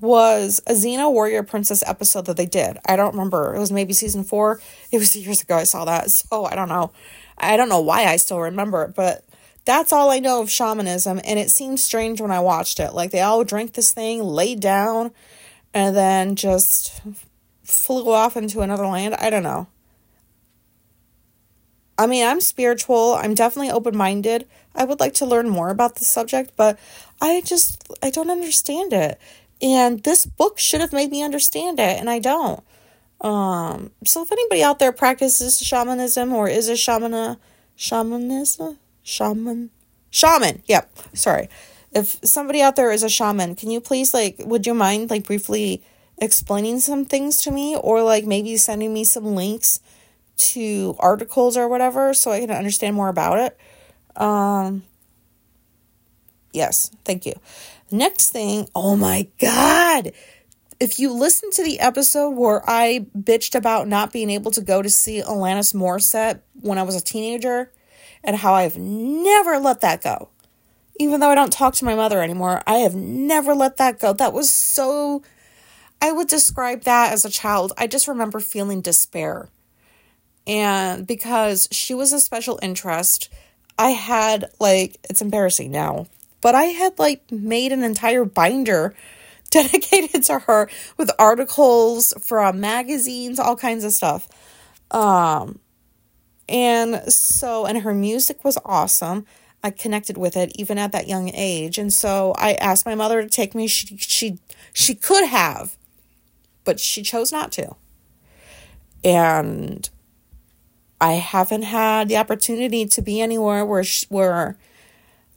was 0.00 0.60
a 0.66 0.72
Xena 0.72 1.10
Warrior 1.10 1.42
Princess 1.42 1.82
episode 1.86 2.26
that 2.26 2.36
they 2.36 2.46
did. 2.46 2.78
I 2.86 2.96
don't 2.96 3.12
remember. 3.12 3.54
It 3.54 3.58
was 3.58 3.72
maybe 3.72 3.92
season 3.92 4.24
four. 4.24 4.60
It 4.92 4.98
was 4.98 5.16
years 5.16 5.42
ago 5.42 5.56
I 5.56 5.64
saw 5.64 5.84
that. 5.86 6.10
So 6.10 6.44
I 6.44 6.54
don't 6.54 6.68
know. 6.68 6.92
I 7.38 7.56
don't 7.56 7.68
know 7.68 7.80
why 7.80 8.04
I 8.04 8.16
still 8.16 8.40
remember 8.40 8.82
it, 8.84 8.94
but 8.94 9.24
that's 9.66 9.92
all 9.92 10.10
I 10.10 10.20
know 10.20 10.40
of 10.40 10.50
shamanism. 10.50 11.20
And 11.24 11.38
it 11.38 11.50
seemed 11.50 11.78
strange 11.78 12.20
when 12.20 12.30
I 12.30 12.40
watched 12.40 12.80
it. 12.80 12.94
Like 12.94 13.10
they 13.10 13.20
all 13.20 13.44
drank 13.44 13.74
this 13.74 13.92
thing, 13.92 14.22
laid 14.22 14.60
down, 14.60 15.10
and 15.74 15.94
then 15.94 16.36
just 16.36 17.02
flew 17.64 18.10
off 18.10 18.36
into 18.36 18.62
another 18.62 18.86
land. 18.86 19.14
I 19.16 19.28
don't 19.28 19.42
know. 19.42 19.66
I 21.98 22.06
mean, 22.06 22.26
I'm 22.26 22.40
spiritual. 22.40 23.14
I'm 23.14 23.34
definitely 23.34 23.70
open 23.70 23.96
minded. 23.96 24.46
I 24.74 24.84
would 24.84 25.00
like 25.00 25.14
to 25.14 25.26
learn 25.26 25.48
more 25.48 25.70
about 25.70 25.96
the 25.96 26.04
subject, 26.04 26.52
but 26.56 26.78
I 27.20 27.42
just, 27.44 27.82
I 28.02 28.10
don't 28.10 28.30
understand 28.30 28.92
it. 28.92 29.18
And 29.62 30.02
this 30.02 30.26
book 30.26 30.58
should 30.58 30.82
have 30.82 30.92
made 30.92 31.10
me 31.10 31.22
understand 31.22 31.80
it, 31.80 31.98
and 31.98 32.10
I 32.10 32.18
don't. 32.18 32.62
Um, 33.22 33.92
so 34.04 34.22
if 34.22 34.30
anybody 34.30 34.62
out 34.62 34.78
there 34.78 34.92
practices 34.92 35.58
shamanism 35.58 36.34
or 36.34 36.48
is 36.48 36.68
a 36.68 36.74
shamana, 36.74 37.38
shamanism, 37.74 38.78
shaman, 39.06 39.70
shaman, 40.10 40.62
yep, 40.66 40.90
sorry. 41.14 41.48
If 41.92 42.18
somebody 42.24 42.60
out 42.60 42.76
there 42.76 42.90
is 42.90 43.02
a 43.02 43.08
shaman, 43.08 43.54
can 43.54 43.70
you 43.70 43.80
please, 43.80 44.12
like, 44.12 44.36
would 44.40 44.66
you 44.66 44.74
mind, 44.74 45.08
like, 45.08 45.24
briefly 45.24 45.82
explaining 46.18 46.80
some 46.80 47.04
things 47.04 47.38
to 47.42 47.50
me 47.50 47.76
or, 47.76 48.02
like, 48.02 48.24
maybe 48.24 48.56
sending 48.56 48.92
me 48.92 49.04
some 49.04 49.34
links 49.34 49.80
to 50.36 50.96
articles 50.98 51.56
or 51.56 51.68
whatever 51.68 52.12
so 52.12 52.32
I 52.32 52.40
can 52.40 52.50
understand 52.50 52.96
more 52.96 53.08
about 53.08 53.38
it? 53.38 53.58
Um, 54.20 54.82
yes, 56.52 56.90
thank 57.04 57.24
you. 57.24 57.34
Next 57.90 58.30
thing, 58.30 58.68
oh 58.74 58.96
my 58.96 59.28
God. 59.38 60.12
If 60.78 60.98
you 60.98 61.12
listen 61.12 61.50
to 61.52 61.64
the 61.64 61.80
episode 61.80 62.30
where 62.30 62.68
I 62.68 63.06
bitched 63.16 63.54
about 63.54 63.88
not 63.88 64.12
being 64.12 64.28
able 64.28 64.50
to 64.50 64.60
go 64.60 64.82
to 64.82 64.90
see 64.90 65.22
Alanis 65.22 65.72
Morissette 65.72 66.40
when 66.60 66.76
I 66.76 66.82
was 66.82 66.96
a 66.96 67.00
teenager 67.00 67.70
and 68.26 68.36
how 68.36 68.52
I've 68.52 68.76
never 68.76 69.58
let 69.58 69.80
that 69.80 70.02
go. 70.02 70.28
Even 70.98 71.20
though 71.20 71.30
I 71.30 71.34
don't 71.34 71.52
talk 71.52 71.74
to 71.76 71.84
my 71.84 71.94
mother 71.94 72.20
anymore, 72.20 72.62
I 72.66 72.78
have 72.78 72.94
never 72.94 73.54
let 73.54 73.76
that 73.76 74.00
go. 74.00 74.12
That 74.12 74.32
was 74.32 74.50
so, 74.50 75.22
I 76.02 76.10
would 76.10 76.26
describe 76.26 76.82
that 76.82 77.12
as 77.12 77.24
a 77.24 77.30
child. 77.30 77.72
I 77.78 77.86
just 77.86 78.08
remember 78.08 78.40
feeling 78.40 78.80
despair. 78.80 79.48
And 80.46 81.06
because 81.06 81.68
she 81.70 81.94
was 81.94 82.12
a 82.12 82.20
special 82.20 82.58
interest, 82.62 83.28
I 83.78 83.90
had 83.90 84.46
like, 84.58 84.96
it's 85.08 85.22
embarrassing 85.22 85.70
now, 85.70 86.06
but 86.40 86.54
I 86.54 86.64
had 86.64 86.98
like 86.98 87.30
made 87.30 87.72
an 87.72 87.84
entire 87.84 88.24
binder 88.24 88.94
dedicated 89.50 90.24
to 90.24 90.40
her 90.40 90.68
with 90.96 91.10
articles 91.18 92.12
from 92.20 92.60
magazines, 92.60 93.38
all 93.38 93.56
kinds 93.56 93.84
of 93.84 93.92
stuff. 93.92 94.28
Um 94.90 95.60
and 96.48 97.02
so 97.12 97.66
and 97.66 97.78
her 97.78 97.94
music 97.94 98.44
was 98.44 98.58
awesome. 98.64 99.26
I 99.62 99.70
connected 99.70 100.16
with 100.16 100.36
it 100.36 100.52
even 100.54 100.78
at 100.78 100.92
that 100.92 101.08
young 101.08 101.30
age. 101.34 101.78
And 101.78 101.92
so 101.92 102.34
I 102.38 102.54
asked 102.54 102.86
my 102.86 102.94
mother 102.94 103.22
to 103.22 103.28
take 103.28 103.54
me. 103.54 103.66
She 103.66 103.96
she 103.96 104.38
she 104.72 104.94
could 104.94 105.26
have, 105.26 105.76
but 106.64 106.78
she 106.78 107.02
chose 107.02 107.32
not 107.32 107.52
to. 107.52 107.74
And 109.04 109.88
I 111.00 111.12
haven't 111.14 111.62
had 111.62 112.08
the 112.08 112.16
opportunity 112.16 112.86
to 112.86 113.02
be 113.02 113.20
anywhere 113.20 113.64
where 113.64 113.84
she, 113.84 114.06
where 114.08 114.56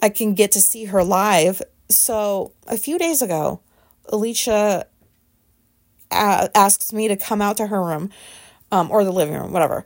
I 0.02 0.10
can 0.10 0.34
get 0.34 0.52
to 0.54 0.62
see 0.62 0.86
her 0.86 1.04
live. 1.04 1.62
So 1.90 2.54
a 2.68 2.78
few 2.78 2.98
days 2.98 3.22
ago, 3.22 3.60
Alicia 4.08 4.86
a- 6.12 6.58
asks 6.58 6.94
me 6.94 7.08
to 7.08 7.18
come 7.18 7.42
out 7.42 7.58
to 7.58 7.68
her 7.68 7.84
room 7.84 8.10
um, 8.72 8.90
or 8.92 9.04
the 9.04 9.12
living 9.12 9.36
room, 9.36 9.52
whatever. 9.52 9.86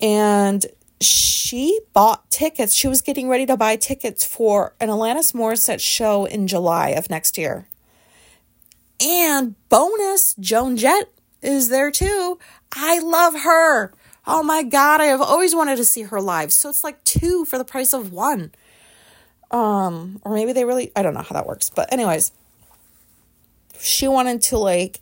And 0.00 0.66
she 1.00 1.80
bought 1.92 2.30
tickets. 2.30 2.74
She 2.74 2.88
was 2.88 3.00
getting 3.00 3.28
ready 3.28 3.46
to 3.46 3.56
buy 3.56 3.76
tickets 3.76 4.24
for 4.24 4.74
an 4.80 4.88
Alanis 4.88 5.32
Morissette 5.32 5.80
show 5.80 6.24
in 6.24 6.46
July 6.46 6.90
of 6.90 7.10
next 7.10 7.38
year. 7.38 7.66
And 9.02 9.54
bonus, 9.68 10.34
Joan 10.34 10.76
Jett 10.76 11.10
is 11.42 11.70
there 11.70 11.90
too. 11.90 12.38
I 12.72 12.98
love 12.98 13.40
her. 13.40 13.92
Oh 14.26 14.42
my 14.42 14.62
God, 14.62 15.00
I 15.00 15.06
have 15.06 15.22
always 15.22 15.54
wanted 15.54 15.76
to 15.76 15.84
see 15.84 16.02
her 16.02 16.20
live. 16.20 16.52
So 16.52 16.68
it's 16.68 16.84
like 16.84 17.02
two 17.04 17.44
for 17.46 17.56
the 17.56 17.64
price 17.64 17.94
of 17.94 18.12
one. 18.12 18.52
Um, 19.50 20.20
or 20.22 20.34
maybe 20.34 20.52
they 20.52 20.64
really, 20.64 20.92
I 20.94 21.02
don't 21.02 21.14
know 21.14 21.22
how 21.22 21.34
that 21.34 21.46
works. 21.46 21.70
But, 21.70 21.92
anyways, 21.92 22.30
she 23.80 24.06
wanted 24.06 24.42
to 24.42 24.58
like 24.58 25.00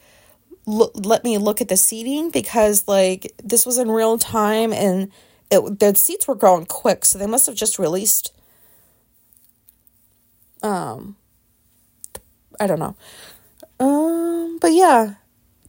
let 0.68 1.24
me 1.24 1.38
look 1.38 1.62
at 1.62 1.68
the 1.68 1.76
seating 1.78 2.30
because 2.30 2.86
like 2.86 3.32
this 3.42 3.64
was 3.64 3.78
in 3.78 3.90
real 3.90 4.18
time 4.18 4.72
and 4.72 5.10
it, 5.50 5.78
the 5.78 5.94
seats 5.94 6.28
were 6.28 6.34
growing 6.34 6.66
quick. 6.66 7.06
So 7.06 7.18
they 7.18 7.26
must 7.26 7.46
have 7.46 7.54
just 7.54 7.78
released, 7.78 8.34
um, 10.62 11.16
I 12.60 12.66
don't 12.66 12.78
know. 12.78 12.96
Um, 13.80 14.58
but 14.60 14.72
yeah, 14.72 15.14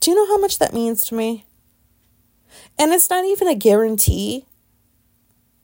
do 0.01 0.11
you 0.11 0.17
know 0.17 0.27
how 0.27 0.37
much 0.37 0.59
that 0.59 0.73
means 0.73 1.05
to 1.05 1.15
me? 1.15 1.45
And 2.77 2.91
it's 2.91 3.09
not 3.09 3.23
even 3.23 3.47
a 3.47 3.55
guarantee 3.55 4.45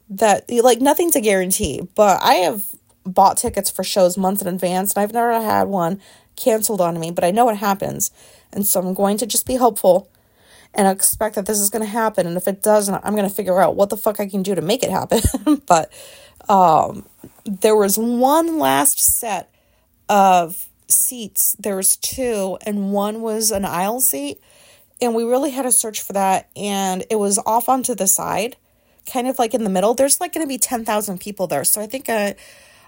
that 0.10 0.50
like 0.50 0.80
nothing's 0.80 1.16
a 1.16 1.22
guarantee, 1.22 1.88
but 1.96 2.22
I 2.24 2.36
have 2.36 2.64
bought 3.04 3.38
tickets 3.38 3.70
for 3.70 3.84
shows 3.84 4.18
months 4.18 4.42
in 4.42 4.48
advance 4.48 4.94
and 4.94 5.04
I've 5.04 5.14
never 5.14 5.42
had 5.42 5.68
one 5.68 6.00
canceled 6.38 6.80
on 6.80 7.00
me, 7.00 7.12
but 7.12 7.24
I 7.24 7.32
know 7.32 7.50
it 7.50 7.58
happens. 7.58 8.12
And 8.56 8.66
so 8.66 8.80
I'm 8.80 8.94
going 8.94 9.18
to 9.18 9.28
just 9.28 9.46
be 9.46 9.58
hopeful 9.58 10.10
and 10.74 10.88
expect 10.88 11.36
that 11.36 11.46
this 11.46 11.60
is 11.60 11.70
going 11.70 11.84
to 11.84 11.90
happen. 11.90 12.26
And 12.26 12.38
if 12.38 12.48
it 12.48 12.62
doesn't, 12.62 12.96
I'm 13.04 13.16
going 13.16 13.28
to 13.28 13.34
figure 13.34 13.62
out 13.62 13.76
what 13.76 13.90
the 13.90 13.98
fuck 13.98 14.20
I 14.20 14.28
can 14.28 14.44
do 14.44 14.56
to 14.56 14.62
make 14.62 14.84
it 14.84 14.90
happen. 14.90 15.22
but 15.68 15.92
um, 16.50 17.06
there 17.46 17.76
was 17.76 17.98
one 17.98 18.60
last 18.60 19.00
set 19.00 19.50
of 20.10 20.68
seats. 20.88 21.56
There 21.60 21.76
was 21.76 21.98
two, 21.98 22.58
and 22.66 22.92
one 22.92 23.22
was 23.22 23.52
an 23.52 23.66
aisle 23.66 24.02
seat. 24.02 24.42
And 25.02 25.14
we 25.14 25.24
really 25.24 25.52
had 25.52 25.64
to 25.64 25.72
search 25.72 26.02
for 26.02 26.14
that. 26.14 26.50
And 26.56 27.06
it 27.10 27.18
was 27.18 27.40
off 27.46 27.68
onto 27.70 27.96
the 27.96 28.08
side, 28.08 28.56
kind 29.06 29.28
of 29.28 29.40
like 29.40 29.54
in 29.54 29.64
the 29.64 29.70
middle. 29.70 29.94
There's 29.94 30.22
like 30.22 30.34
going 30.34 30.46
to 30.46 30.50
be 30.50 30.58
10,000 30.58 31.20
people 31.20 31.48
there. 31.48 31.64
So 31.64 31.82
I 31.82 31.88
think 31.88 32.10
I, 32.10 32.36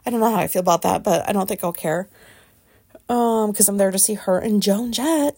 I 0.06 0.10
don't 0.10 0.20
know 0.20 0.32
how 0.32 0.38
I 0.38 0.48
feel 0.48 0.62
about 0.62 0.84
that, 0.84 1.04
but 1.04 1.28
I 1.28 1.34
don't 1.34 1.48
think 1.48 1.64
I'll 1.64 1.74
care. 1.74 2.08
Um, 3.10 3.52
because 3.52 3.70
I'm 3.70 3.78
there 3.78 3.92
to 3.92 4.00
see 4.00 4.16
her 4.16 4.38
and 4.38 4.62
Joan 4.62 4.92
Jett. 4.92 5.38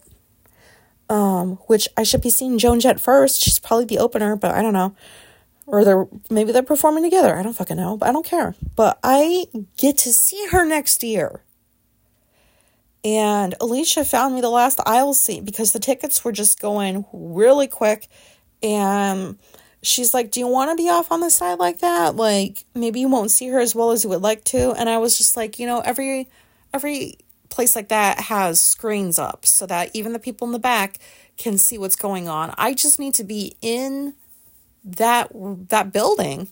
Um, 1.10 1.56
which 1.66 1.88
I 1.96 2.04
should 2.04 2.22
be 2.22 2.30
seeing 2.30 2.56
Joan 2.56 2.78
Jett 2.78 3.00
first. 3.00 3.42
She's 3.42 3.58
probably 3.58 3.84
the 3.84 3.98
opener, 3.98 4.36
but 4.36 4.54
I 4.54 4.62
don't 4.62 4.72
know. 4.72 4.94
Or 5.66 5.84
they're 5.84 6.06
maybe 6.30 6.52
they're 6.52 6.62
performing 6.62 7.02
together. 7.02 7.36
I 7.36 7.42
don't 7.42 7.52
fucking 7.52 7.76
know, 7.76 7.96
but 7.96 8.08
I 8.08 8.12
don't 8.12 8.24
care. 8.24 8.54
But 8.76 8.98
I 9.02 9.46
get 9.76 9.98
to 9.98 10.12
see 10.12 10.46
her 10.52 10.64
next 10.64 11.02
year. 11.02 11.42
And 13.04 13.54
Alicia 13.60 14.04
found 14.04 14.34
me 14.34 14.40
the 14.40 14.50
last 14.50 14.78
aisle 14.86 15.14
seat 15.14 15.44
because 15.44 15.72
the 15.72 15.78
tickets 15.80 16.24
were 16.24 16.32
just 16.32 16.60
going 16.60 17.04
really 17.12 17.66
quick. 17.66 18.08
And 18.62 19.38
she's 19.82 20.12
like, 20.12 20.30
Do 20.30 20.40
you 20.40 20.46
want 20.46 20.70
to 20.70 20.82
be 20.82 20.90
off 20.90 21.10
on 21.10 21.20
the 21.20 21.30
side 21.30 21.58
like 21.58 21.80
that? 21.80 22.16
Like, 22.16 22.64
maybe 22.74 23.00
you 23.00 23.08
won't 23.08 23.30
see 23.30 23.48
her 23.48 23.58
as 23.58 23.74
well 23.74 23.90
as 23.90 24.04
you 24.04 24.10
would 24.10 24.22
like 24.22 24.44
to. 24.44 24.72
And 24.72 24.88
I 24.88 24.98
was 24.98 25.16
just 25.18 25.36
like, 25.36 25.58
you 25.58 25.66
know, 25.66 25.80
every 25.80 26.28
every 26.72 27.18
place 27.50 27.76
like 27.76 27.88
that 27.88 28.20
has 28.20 28.60
screens 28.60 29.18
up 29.18 29.44
so 29.44 29.66
that 29.66 29.90
even 29.94 30.12
the 30.12 30.18
people 30.18 30.46
in 30.46 30.52
the 30.52 30.58
back 30.58 30.98
can 31.36 31.58
see 31.58 31.78
what's 31.78 31.96
going 31.96 32.28
on. 32.28 32.54
I 32.56 32.74
just 32.74 32.98
need 32.98 33.14
to 33.14 33.24
be 33.24 33.56
in 33.60 34.14
that 34.84 35.30
that 35.68 35.92
building 35.92 36.48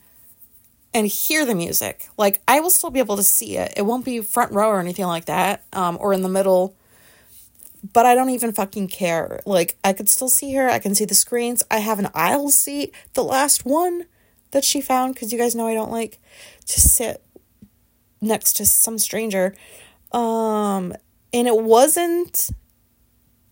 and 0.92 1.06
hear 1.06 1.46
the 1.46 1.54
music. 1.54 2.08
Like 2.16 2.40
I 2.48 2.60
will 2.60 2.70
still 2.70 2.90
be 2.90 2.98
able 2.98 3.16
to 3.16 3.22
see 3.22 3.56
it. 3.56 3.74
It 3.76 3.82
won't 3.82 4.04
be 4.04 4.20
front 4.20 4.52
row 4.52 4.68
or 4.68 4.80
anything 4.80 5.06
like 5.06 5.26
that, 5.26 5.64
um, 5.72 5.96
or 6.00 6.12
in 6.12 6.22
the 6.22 6.28
middle 6.28 6.74
but 7.92 8.06
I 8.06 8.14
don't 8.14 8.30
even 8.30 8.52
fucking 8.52 8.88
care. 8.88 9.40
Like, 9.46 9.76
I 9.84 9.92
could 9.92 10.08
still 10.08 10.28
see 10.28 10.54
her. 10.54 10.68
I 10.68 10.78
can 10.78 10.94
see 10.94 11.04
the 11.04 11.14
screens. 11.14 11.62
I 11.70 11.78
have 11.78 11.98
an 11.98 12.08
aisle 12.14 12.50
seat, 12.50 12.94
the 13.14 13.24
last 13.24 13.64
one 13.64 14.06
that 14.50 14.64
she 14.64 14.80
found, 14.80 15.14
because 15.14 15.32
you 15.32 15.38
guys 15.38 15.54
know 15.54 15.66
I 15.66 15.74
don't 15.74 15.90
like 15.90 16.18
to 16.66 16.80
sit 16.80 17.22
next 18.20 18.54
to 18.54 18.66
some 18.66 18.98
stranger. 18.98 19.54
Um, 20.12 20.94
and 21.32 21.46
it 21.46 21.56
wasn't 21.58 22.50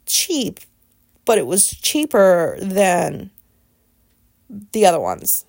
cheap, 0.06 0.60
but 1.24 1.38
it 1.38 1.46
was 1.46 1.68
cheaper 1.68 2.56
than 2.60 3.30
the 4.72 4.86
other 4.86 5.00
ones 5.00 5.44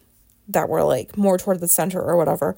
that 0.47 0.69
were 0.69 0.83
like 0.83 1.17
more 1.17 1.37
toward 1.37 1.59
the 1.59 1.67
center 1.67 2.01
or 2.01 2.17
whatever. 2.17 2.57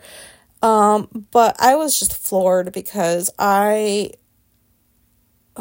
Um, 0.61 1.27
but 1.31 1.55
I 1.59 1.75
was 1.75 1.99
just 1.99 2.15
floored 2.15 2.73
because 2.73 3.29
I 3.39 4.11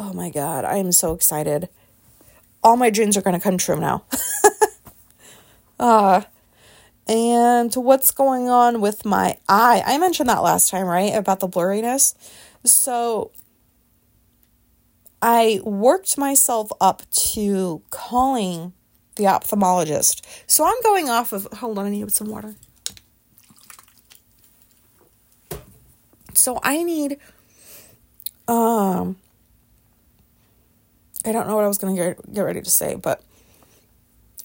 Oh 0.01 0.13
my 0.13 0.29
God, 0.29 0.63
I 0.63 0.77
am 0.77 0.93
so 0.93 1.11
excited. 1.11 1.67
All 2.63 2.77
my 2.77 2.89
dreams 2.89 3.17
are 3.17 3.21
going 3.21 3.37
to 3.37 3.43
come 3.43 3.57
true 3.57 3.81
now. 3.81 4.05
uh, 5.79 6.21
and 7.05 7.73
what's 7.75 8.11
going 8.11 8.47
on 8.47 8.79
with 8.79 9.03
my 9.03 9.35
eye? 9.49 9.83
I 9.85 9.97
mentioned 9.97 10.29
that 10.29 10.41
last 10.41 10.69
time, 10.69 10.85
right? 10.85 11.13
About 11.13 11.41
the 11.41 11.49
blurriness. 11.49 12.15
So 12.71 13.31
I 15.21 15.59
worked 15.63 16.17
myself 16.17 16.71
up 16.79 17.09
to 17.11 17.81
calling 17.89 18.73
the 19.15 19.25
ophthalmologist. 19.25 20.21
So 20.47 20.65
I'm 20.65 20.81
going 20.81 21.09
off 21.09 21.33
of, 21.33 21.47
hold 21.53 21.77
on, 21.77 21.85
I 21.85 21.89
need 21.89 22.11
some 22.11 22.29
water. 22.29 22.55
So 26.33 26.59
I 26.63 26.83
need, 26.83 27.17
um, 28.47 29.17
I 31.25 31.33
don't 31.33 31.47
know 31.47 31.55
what 31.55 31.65
I 31.65 31.67
was 31.67 31.77
going 31.77 31.95
to 31.95 32.01
get, 32.01 32.33
get 32.33 32.41
ready 32.41 32.61
to 32.61 32.69
say, 32.69 32.95
but, 32.95 33.21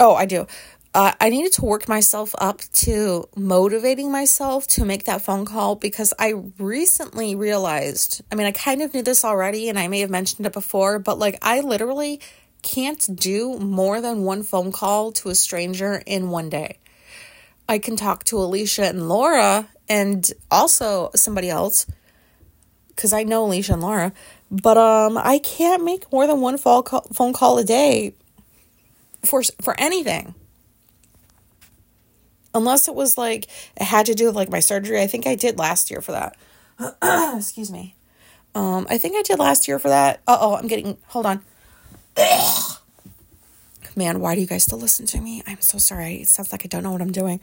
oh, 0.00 0.14
I 0.16 0.26
do 0.26 0.48
uh, 0.94 1.12
I 1.20 1.28
needed 1.28 1.52
to 1.54 1.64
work 1.64 1.88
myself 1.88 2.36
up 2.38 2.60
to 2.72 3.28
motivating 3.36 4.12
myself 4.12 4.68
to 4.68 4.84
make 4.84 5.04
that 5.04 5.22
phone 5.22 5.44
call 5.44 5.74
because 5.74 6.14
I 6.20 6.34
recently 6.58 7.34
realized 7.34 8.22
I 8.30 8.36
mean, 8.36 8.46
I 8.46 8.52
kind 8.52 8.80
of 8.80 8.94
knew 8.94 9.02
this 9.02 9.24
already 9.24 9.68
and 9.68 9.76
I 9.76 9.88
may 9.88 10.00
have 10.00 10.10
mentioned 10.10 10.46
it 10.46 10.52
before, 10.52 11.00
but 11.00 11.18
like 11.18 11.36
I 11.42 11.60
literally 11.60 12.20
can't 12.62 13.04
do 13.14 13.58
more 13.58 14.00
than 14.00 14.22
one 14.22 14.44
phone 14.44 14.70
call 14.70 15.10
to 15.12 15.30
a 15.30 15.34
stranger 15.34 16.00
in 16.06 16.30
one 16.30 16.48
day. 16.48 16.78
I 17.68 17.78
can 17.78 17.96
talk 17.96 18.22
to 18.24 18.38
Alicia 18.38 18.84
and 18.84 19.08
Laura 19.08 19.68
and 19.88 20.30
also 20.50 21.10
somebody 21.16 21.50
else 21.50 21.86
because 22.88 23.12
I 23.12 23.24
know 23.24 23.46
Alicia 23.46 23.72
and 23.72 23.82
Laura, 23.82 24.12
but 24.48 24.78
um, 24.78 25.18
I 25.18 25.38
can't 25.38 25.84
make 25.84 26.12
more 26.12 26.28
than 26.28 26.40
one 26.40 26.56
phone 26.56 26.84
call, 26.84 27.02
phone 27.12 27.32
call 27.32 27.58
a 27.58 27.64
day 27.64 28.14
for 29.24 29.42
for 29.60 29.74
anything 29.80 30.34
unless 32.54 32.88
it 32.88 32.94
was 32.94 33.18
like 33.18 33.46
it 33.76 33.84
had 33.84 34.06
to 34.06 34.14
do 34.14 34.26
with 34.26 34.36
like 34.36 34.50
my 34.50 34.60
surgery. 34.60 35.00
I 35.00 35.06
think 35.06 35.26
I 35.26 35.34
did 35.34 35.58
last 35.58 35.90
year 35.90 36.00
for 36.00 36.12
that. 36.12 36.36
Excuse 37.36 37.70
me. 37.70 37.94
Um, 38.54 38.86
I 38.88 38.98
think 38.98 39.16
I 39.16 39.22
did 39.22 39.38
last 39.38 39.66
year 39.68 39.78
for 39.78 39.88
that. 39.88 40.20
Uh 40.26 40.38
oh, 40.40 40.56
I'm 40.56 40.68
getting. 40.68 40.96
Hold 41.08 41.26
on. 41.26 41.42
Man, 43.96 44.20
why 44.20 44.34
do 44.34 44.40
you 44.40 44.46
guys 44.46 44.64
still 44.64 44.78
listen 44.78 45.06
to 45.06 45.20
me? 45.20 45.42
I'm 45.46 45.60
so 45.60 45.78
sorry. 45.78 46.16
It 46.16 46.28
sounds 46.28 46.50
like 46.52 46.64
I 46.64 46.68
don't 46.68 46.82
know 46.82 46.90
what 46.90 47.02
I'm 47.02 47.12
doing. 47.12 47.40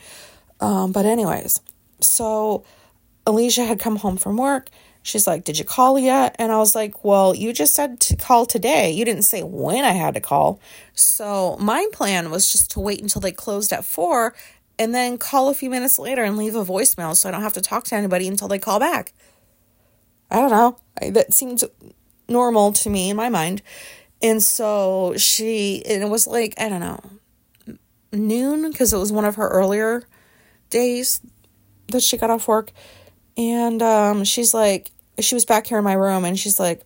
Um, 0.59 0.91
but 0.91 1.05
anyways, 1.05 1.61
so 1.99 2.65
Alicia 3.25 3.63
had 3.63 3.79
come 3.79 3.97
home 3.97 4.17
from 4.17 4.37
work. 4.37 4.69
She's 5.03 5.25
like, 5.25 5.43
Did 5.43 5.57
you 5.57 5.65
call 5.65 5.97
yet? 5.97 6.35
And 6.37 6.51
I 6.51 6.57
was 6.57 6.75
like, 6.75 7.03
Well, 7.03 7.35
you 7.35 7.53
just 7.53 7.73
said 7.73 7.99
to 8.01 8.15
call 8.15 8.45
today. 8.45 8.91
You 8.91 9.05
didn't 9.05 9.23
say 9.23 9.43
when 9.43 9.83
I 9.83 9.91
had 9.91 10.13
to 10.13 10.19
call. 10.21 10.59
So 10.93 11.57
my 11.59 11.87
plan 11.91 12.31
was 12.31 12.51
just 12.51 12.71
to 12.71 12.79
wait 12.79 13.01
until 13.01 13.21
they 13.21 13.31
closed 13.31 13.73
at 13.73 13.85
four 13.85 14.35
and 14.81 14.95
then 14.95 15.19
call 15.19 15.47
a 15.47 15.53
few 15.53 15.69
minutes 15.69 15.99
later 15.99 16.23
and 16.23 16.35
leave 16.35 16.55
a 16.55 16.65
voicemail 16.65 17.15
so 17.15 17.29
I 17.29 17.31
don't 17.31 17.43
have 17.43 17.53
to 17.53 17.61
talk 17.61 17.83
to 17.85 17.95
anybody 17.95 18.27
until 18.27 18.47
they 18.47 18.57
call 18.57 18.79
back. 18.79 19.13
I 20.31 20.37
don't 20.37 20.49
know. 20.49 20.79
That 21.11 21.35
seems 21.35 21.63
normal 22.27 22.73
to 22.73 22.89
me 22.89 23.11
in 23.11 23.15
my 23.15 23.29
mind. 23.29 23.61
And 24.23 24.41
so 24.41 25.13
she, 25.17 25.85
and 25.85 26.01
it 26.01 26.09
was 26.09 26.25
like, 26.25 26.55
I 26.57 26.67
don't 26.67 26.79
know, 26.79 26.99
noon, 28.11 28.71
because 28.71 28.91
it 28.91 28.97
was 28.97 29.11
one 29.11 29.23
of 29.23 29.35
her 29.35 29.47
earlier 29.49 30.01
days 30.71 31.21
that 31.89 32.01
she 32.01 32.17
got 32.17 32.31
off 32.31 32.47
work. 32.47 32.71
And 33.37 33.83
um, 33.83 34.23
she's 34.23 34.51
like, 34.51 34.89
she 35.19 35.35
was 35.35 35.45
back 35.45 35.67
here 35.67 35.77
in 35.77 35.83
my 35.83 35.93
room 35.93 36.25
and 36.25 36.39
she's 36.39 36.59
like, 36.59 36.81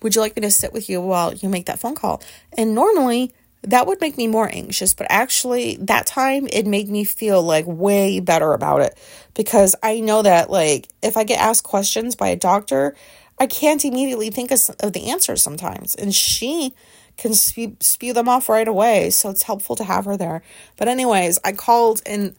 Would 0.00 0.14
you 0.14 0.22
like 0.22 0.34
me 0.34 0.40
to 0.40 0.50
sit 0.50 0.72
with 0.72 0.88
you 0.88 1.02
while 1.02 1.34
you 1.34 1.50
make 1.50 1.66
that 1.66 1.78
phone 1.78 1.94
call? 1.94 2.22
And 2.56 2.74
normally, 2.74 3.34
that 3.62 3.86
would 3.86 4.00
make 4.00 4.16
me 4.16 4.26
more 4.26 4.48
anxious. 4.52 4.94
But 4.94 5.08
actually, 5.10 5.76
that 5.80 6.06
time 6.06 6.48
it 6.52 6.66
made 6.66 6.88
me 6.88 7.04
feel 7.04 7.42
like 7.42 7.66
way 7.66 8.20
better 8.20 8.52
about 8.52 8.80
it 8.80 8.98
because 9.34 9.74
I 9.82 10.00
know 10.00 10.22
that, 10.22 10.50
like, 10.50 10.88
if 11.02 11.16
I 11.16 11.24
get 11.24 11.40
asked 11.40 11.64
questions 11.64 12.14
by 12.14 12.28
a 12.28 12.36
doctor, 12.36 12.94
I 13.38 13.46
can't 13.46 13.84
immediately 13.84 14.30
think 14.30 14.50
of, 14.50 14.70
of 14.80 14.92
the 14.92 15.10
answers 15.10 15.42
sometimes. 15.42 15.94
And 15.94 16.14
she 16.14 16.74
can 17.16 17.34
spew, 17.34 17.76
spew 17.80 18.12
them 18.12 18.28
off 18.28 18.48
right 18.48 18.68
away. 18.68 19.10
So 19.10 19.30
it's 19.30 19.42
helpful 19.42 19.76
to 19.76 19.84
have 19.84 20.04
her 20.04 20.16
there. 20.16 20.42
But, 20.76 20.88
anyways, 20.88 21.38
I 21.44 21.52
called 21.52 22.00
and 22.06 22.36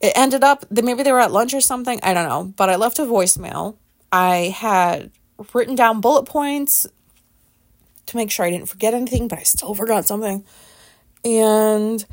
it 0.00 0.12
ended 0.14 0.44
up 0.44 0.66
that 0.70 0.84
maybe 0.84 1.02
they 1.02 1.12
were 1.12 1.20
at 1.20 1.32
lunch 1.32 1.54
or 1.54 1.60
something. 1.60 1.98
I 2.02 2.12
don't 2.12 2.28
know. 2.28 2.52
But 2.56 2.68
I 2.68 2.76
left 2.76 2.98
a 2.98 3.02
voicemail. 3.02 3.76
I 4.12 4.54
had 4.56 5.10
written 5.52 5.74
down 5.74 6.00
bullet 6.00 6.24
points 6.24 6.86
to 8.06 8.16
make 8.16 8.30
sure 8.30 8.44
I 8.44 8.50
didn't 8.50 8.68
forget 8.68 8.94
anything, 8.94 9.28
but 9.28 9.38
I 9.38 9.42
still 9.42 9.74
forgot 9.74 10.06
something. 10.06 10.44
And, 11.24 12.04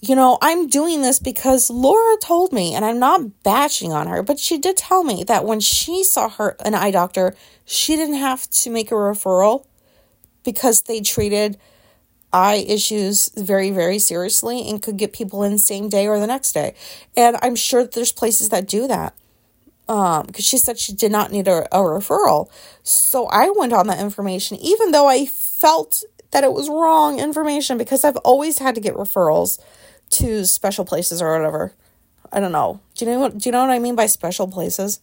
you 0.00 0.14
know, 0.14 0.38
I'm 0.42 0.68
doing 0.68 1.02
this 1.02 1.18
because 1.18 1.70
Laura 1.70 2.16
told 2.18 2.52
me, 2.52 2.74
and 2.74 2.84
I'm 2.84 2.98
not 2.98 3.42
bashing 3.42 3.92
on 3.92 4.06
her, 4.06 4.22
but 4.22 4.38
she 4.38 4.58
did 4.58 4.76
tell 4.76 5.02
me 5.02 5.24
that 5.24 5.44
when 5.44 5.60
she 5.60 6.04
saw 6.04 6.28
her 6.28 6.56
an 6.64 6.74
eye 6.74 6.90
doctor, 6.90 7.34
she 7.64 7.96
didn't 7.96 8.16
have 8.16 8.48
to 8.50 8.70
make 8.70 8.90
a 8.90 8.94
referral 8.94 9.64
because 10.44 10.82
they 10.82 11.00
treated 11.00 11.58
eye 12.32 12.64
issues 12.68 13.28
very 13.36 13.70
very 13.70 13.98
seriously 13.98 14.68
and 14.68 14.82
could 14.82 14.96
get 14.96 15.12
people 15.12 15.42
in 15.42 15.58
same 15.58 15.88
day 15.88 16.06
or 16.06 16.20
the 16.20 16.26
next 16.28 16.52
day 16.52 16.74
and 17.16 17.36
i'm 17.42 17.56
sure 17.56 17.84
there's 17.84 18.12
places 18.12 18.50
that 18.50 18.68
do 18.68 18.86
that 18.86 19.14
um 19.90 20.24
because 20.26 20.44
she 20.46 20.56
said 20.56 20.78
she 20.78 20.94
did 20.94 21.10
not 21.10 21.32
need 21.32 21.48
a, 21.48 21.64
a 21.74 21.80
referral. 21.80 22.48
So 22.82 23.26
i 23.26 23.50
went 23.50 23.74
on 23.74 23.88
that 23.88 24.00
information 24.00 24.56
even 24.58 24.92
though 24.92 25.08
i 25.08 25.26
felt 25.26 26.04
that 26.30 26.44
it 26.44 26.52
was 26.52 26.68
wrong 26.68 27.18
information 27.18 27.76
because 27.76 28.04
i've 28.04 28.16
always 28.18 28.58
had 28.58 28.76
to 28.76 28.80
get 28.80 28.94
referrals 28.94 29.60
to 30.10 30.46
special 30.46 30.84
places 30.84 31.20
or 31.20 31.36
whatever. 31.36 31.72
I 32.32 32.40
don't 32.40 32.52
know. 32.52 32.80
Do 32.94 33.04
you 33.04 33.10
know 33.10 33.18
what 33.18 33.38
do 33.38 33.48
you 33.48 33.52
know 33.52 33.60
what 33.60 33.70
i 33.70 33.78
mean 33.80 33.96
by 33.96 34.06
special 34.06 34.46
places? 34.46 35.00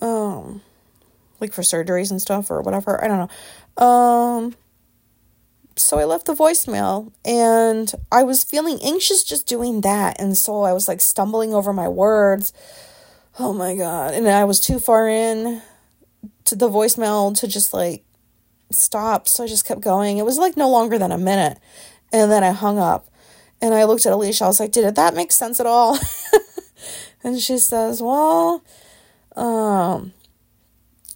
Um 0.00 0.62
like 1.40 1.52
for 1.52 1.62
surgeries 1.62 2.10
and 2.10 2.22
stuff 2.22 2.50
or 2.50 2.62
whatever. 2.62 3.02
I 3.02 3.08
don't 3.08 3.28
know. 3.76 3.84
Um 3.84 4.54
so 5.78 5.98
I 5.98 6.04
left 6.04 6.24
the 6.24 6.34
voicemail 6.34 7.12
and 7.24 7.92
I 8.10 8.22
was 8.22 8.44
feeling 8.44 8.78
anxious 8.82 9.22
just 9.22 9.46
doing 9.46 9.82
that. 9.82 10.18
And 10.18 10.36
so 10.36 10.62
I 10.62 10.72
was 10.72 10.88
like 10.88 11.02
stumbling 11.02 11.52
over 11.52 11.72
my 11.72 11.88
words. 11.88 12.52
Oh 13.38 13.52
my 13.52 13.74
God. 13.74 14.14
And 14.14 14.26
I 14.28 14.44
was 14.44 14.60
too 14.60 14.78
far 14.78 15.08
in 15.08 15.60
to 16.44 16.56
the 16.56 16.70
voicemail 16.70 17.38
to 17.38 17.46
just 17.46 17.74
like 17.74 18.04
stop. 18.70 19.28
So 19.28 19.44
I 19.44 19.46
just 19.46 19.66
kept 19.66 19.82
going. 19.82 20.16
It 20.16 20.24
was 20.24 20.38
like 20.38 20.56
no 20.56 20.70
longer 20.70 20.98
than 20.98 21.12
a 21.12 21.18
minute. 21.18 21.58
And 22.12 22.32
then 22.32 22.42
I 22.42 22.52
hung 22.52 22.78
up 22.78 23.08
and 23.60 23.74
I 23.74 23.84
looked 23.84 24.06
at 24.06 24.12
Alicia. 24.12 24.44
I 24.44 24.46
was 24.46 24.60
like, 24.60 24.72
did 24.72 24.94
that 24.94 25.14
make 25.14 25.32
sense 25.32 25.60
at 25.60 25.66
all? 25.66 25.98
and 27.22 27.38
she 27.38 27.58
says, 27.58 28.00
well, 28.00 28.64
um, 29.34 30.14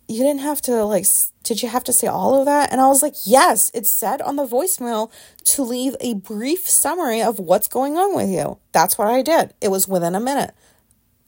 you 0.06 0.18
didn't 0.18 0.40
have 0.40 0.60
to 0.62 0.84
like, 0.84 1.06
did 1.42 1.62
you 1.62 1.70
have 1.70 1.84
to 1.84 1.92
say 1.92 2.06
all 2.06 2.38
of 2.38 2.44
that? 2.44 2.70
And 2.70 2.82
I 2.82 2.88
was 2.88 3.02
like, 3.02 3.14
yes, 3.24 3.70
it 3.72 3.86
said 3.86 4.20
on 4.20 4.36
the 4.36 4.46
voicemail 4.46 5.10
to 5.44 5.62
leave 5.62 5.96
a 6.00 6.14
brief 6.14 6.68
summary 6.68 7.22
of 7.22 7.38
what's 7.38 7.68
going 7.68 7.96
on 7.96 8.14
with 8.14 8.28
you. 8.28 8.58
That's 8.72 8.98
what 8.98 9.08
I 9.08 9.22
did. 9.22 9.54
It 9.62 9.70
was 9.70 9.88
within 9.88 10.14
a 10.14 10.20
minute 10.20 10.52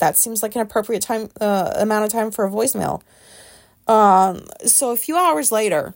that 0.03 0.19
seems 0.19 0.43
like 0.43 0.57
an 0.57 0.61
appropriate 0.61 1.01
time 1.01 1.31
uh, 1.41 1.75
amount 1.77 2.05
of 2.05 2.11
time 2.11 2.33
for 2.33 2.45
a 2.45 2.51
voicemail. 2.51 3.03
Um, 3.87 4.47
so 4.67 4.91
a 4.91 4.97
few 4.97 5.17
hours 5.17 5.53
later, 5.53 5.95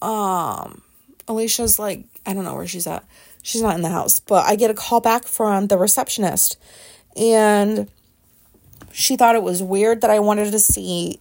um, 0.00 0.80
Alicia's 1.28 1.78
like, 1.78 2.06
I 2.24 2.32
don't 2.32 2.44
know 2.44 2.54
where 2.54 2.66
she's 2.66 2.86
at. 2.86 3.04
She's 3.42 3.60
not 3.60 3.74
in 3.74 3.82
the 3.82 3.90
house, 3.90 4.18
but 4.18 4.46
I 4.46 4.56
get 4.56 4.70
a 4.70 4.74
call 4.74 5.02
back 5.02 5.26
from 5.26 5.66
the 5.66 5.76
receptionist, 5.76 6.56
and 7.16 7.86
she 8.92 9.18
thought 9.18 9.34
it 9.34 9.42
was 9.42 9.62
weird 9.62 10.00
that 10.00 10.10
I 10.10 10.18
wanted 10.18 10.52
to 10.52 10.58
see 10.58 11.20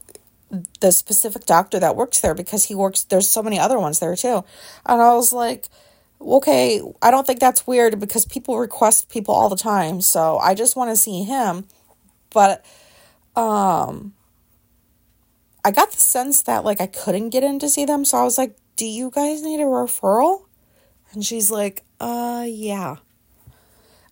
the 0.80 0.92
specific 0.94 1.46
doctor 1.46 1.78
that 1.78 1.98
works 1.98 2.22
there 2.22 2.34
because 2.34 2.64
he 2.64 2.74
works. 2.74 3.04
There's 3.04 3.30
so 3.30 3.44
many 3.44 3.60
other 3.60 3.78
ones 3.78 4.00
there 4.00 4.16
too, 4.16 4.46
and 4.86 5.02
I 5.02 5.14
was 5.14 5.34
like, 5.34 5.68
okay, 6.22 6.82
I 7.02 7.12
don't 7.12 7.26
think 7.28 7.40
that's 7.40 7.68
weird 7.68 8.00
because 8.00 8.26
people 8.26 8.58
request 8.58 9.10
people 9.10 9.34
all 9.34 9.50
the 9.50 9.56
time. 9.56 10.02
So 10.02 10.38
I 10.38 10.56
just 10.56 10.76
want 10.76 10.92
to 10.92 10.96
see 10.96 11.24
him. 11.24 11.66
But 12.34 12.66
um 13.36 14.14
I 15.64 15.72
got 15.72 15.92
the 15.92 16.00
sense 16.00 16.44
that 16.44 16.64
like 16.64 16.80
I 16.80 16.88
couldn't 16.88 17.30
get 17.32 17.44
in 17.44 17.60
to 17.60 17.70
see 17.70 17.86
them. 17.86 18.06
So 18.06 18.20
I 18.20 18.24
was 18.24 18.38
like, 18.38 18.56
"Do 18.76 18.86
you 18.86 19.10
guys 19.10 19.42
need 19.42 19.60
a 19.60 19.64
referral?" 19.64 20.46
And 21.12 21.26
she's 21.26 21.50
like, 21.50 21.84
"Uh, 22.00 22.46
yeah." 22.48 22.98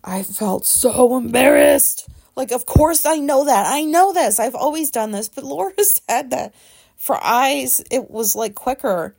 I 0.02 0.22
felt 0.22 0.66
so 0.66 1.16
embarrassed. 1.16 2.08
Like, 2.36 2.50
of 2.52 2.66
course 2.66 3.06
I 3.06 3.16
know 3.16 3.44
that. 3.44 3.66
I 3.66 3.84
know 3.84 4.12
this. 4.12 4.40
I've 4.40 4.54
always 4.54 4.90
done 4.90 5.12
this. 5.12 5.28
But 5.28 5.44
Laura 5.44 5.72
said 5.78 6.30
that 6.30 6.54
for 6.96 7.22
eyes, 7.22 7.82
it 7.90 8.10
was 8.10 8.34
like 8.34 8.54
quicker. 8.54 9.14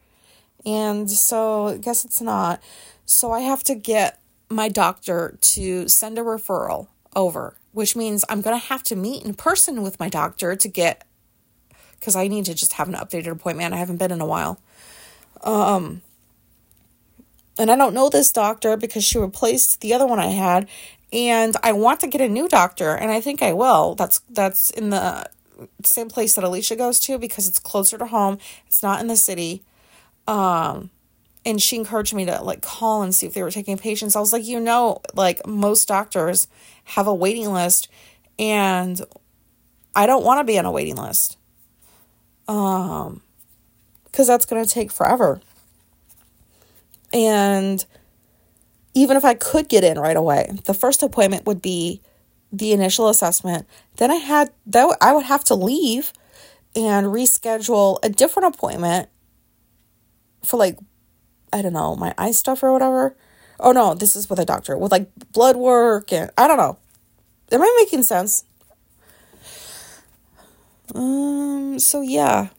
And 0.65 1.10
so 1.10 1.67
I 1.67 1.78
guess 1.78 2.06
it's 2.06 2.21
not. 2.21 2.62
So 3.06 3.32
I 3.32 3.41
have 3.41 3.63
to 3.65 3.75
get 3.75 4.19
my 4.49 4.69
doctor 4.69 5.38
to 5.39 5.88
send 5.88 6.17
a 6.17 6.21
referral 6.21 6.88
over, 7.15 7.58
which 7.71 7.95
means 7.95 8.25
I'm 8.30 8.41
going 8.41 8.60
to 8.60 8.65
have 8.67 8.84
to 8.84 8.95
meet 8.95 9.23
in 9.23 9.34
person 9.34 9.84
with 9.84 9.99
my 9.99 10.10
doctor 10.10 10.56
to 10.56 10.67
get 10.67 11.06
because 11.99 12.15
I 12.15 12.28
need 12.28 12.45
to 12.45 12.54
just 12.54 12.73
have 12.73 12.88
an 12.88 12.95
updated 12.95 13.32
appointment. 13.32 13.73
I 13.73 13.78
haven't 13.78 13.97
been 13.97 14.12
in 14.12 14.21
a 14.21 14.25
while. 14.25 14.60
Um, 15.41 16.01
and 17.58 17.71
I 17.71 17.75
don't 17.75 17.93
know 17.93 18.10
this 18.10 18.32
doctor 18.32 18.78
because 18.78 19.04
she 19.04 19.17
replaced 19.17 19.82
the 19.82 19.93
other 19.93 20.06
one 20.06 20.19
I 20.19 20.28
had, 20.28 20.67
and 21.13 21.56
I 21.63 21.71
want 21.71 22.01
to 22.01 22.08
get 22.08 22.21
a 22.21 22.28
new 22.28 22.47
doctor, 22.47 22.95
and 22.95 23.12
I 23.12 23.21
think 23.21 23.41
I 23.41 23.54
will. 23.54 23.95
That's 23.95 24.19
that's 24.30 24.69
in 24.71 24.89
the 24.89 25.25
same 25.84 26.10
place 26.10 26.36
that 26.36 26.43
Alicia 26.43 26.75
goes 26.75 26.99
to 27.01 27.17
because 27.17 27.47
it's 27.47 27.60
closer 27.60 27.97
to 27.97 28.08
home. 28.08 28.39
It's 28.67 28.84
not 28.84 28.99
in 28.99 29.08
the 29.08 29.15
city. 29.15 29.63
Um, 30.27 30.89
and 31.45 31.61
she 31.61 31.75
encouraged 31.75 32.13
me 32.13 32.25
to 32.25 32.41
like 32.41 32.61
call 32.61 33.03
and 33.03 33.13
see 33.13 33.27
if 33.27 33.33
they 33.33 33.43
were 33.43 33.51
taking 33.51 33.77
patients. 33.77 34.15
I 34.15 34.19
was 34.19 34.33
like, 34.33 34.45
you 34.45 34.59
know, 34.59 35.01
like 35.13 35.45
most 35.45 35.88
doctors 35.88 36.47
have 36.85 37.07
a 37.07 37.13
waiting 37.13 37.53
list 37.53 37.88
and 38.39 38.99
I 39.95 40.07
don't 40.07 40.25
want 40.25 40.39
to 40.39 40.43
be 40.43 40.57
on 40.57 40.65
a 40.65 40.71
waiting 40.71 40.95
list. 40.95 41.38
Um 42.47 43.21
cuz 44.11 44.27
that's 44.27 44.45
going 44.45 44.63
to 44.63 44.69
take 44.69 44.91
forever. 44.91 45.41
And 47.13 47.85
even 48.93 49.17
if 49.17 49.25
I 49.25 49.33
could 49.33 49.67
get 49.67 49.83
in 49.83 49.99
right 49.99 50.15
away, 50.15 50.51
the 50.65 50.73
first 50.73 51.03
appointment 51.03 51.45
would 51.45 51.61
be 51.61 52.01
the 52.51 52.71
initial 52.71 53.09
assessment. 53.09 53.67
Then 53.97 54.09
I 54.09 54.15
had 54.15 54.51
though 54.65 54.95
I 54.99 55.13
would 55.13 55.25
have 55.25 55.43
to 55.45 55.55
leave 55.55 56.11
and 56.75 57.07
reschedule 57.07 57.99
a 58.03 58.09
different 58.09 58.55
appointment 58.55 59.09
for 60.45 60.58
like 60.58 60.77
I 61.53 61.62
don't 61.62 61.73
know, 61.73 61.95
my 61.95 62.13
eye 62.17 62.31
stuff 62.31 62.63
or 62.63 62.71
whatever. 62.73 63.15
Oh 63.60 63.71
no, 63.71 63.93
this 63.93 64.15
is 64.15 64.29
with 64.29 64.39
a 64.39 64.45
doctor 64.45 64.77
with 64.77 64.91
like 64.91 65.10
blood 65.31 65.55
work 65.55 66.12
and 66.12 66.31
I 66.38 66.47
don't 66.47 66.58
know. 66.58 66.77
Am 67.51 67.62
I 67.62 67.77
making 67.81 68.03
sense? 68.03 68.43
Um 70.93 71.79
so 71.79 72.01
yeah. 72.01 72.49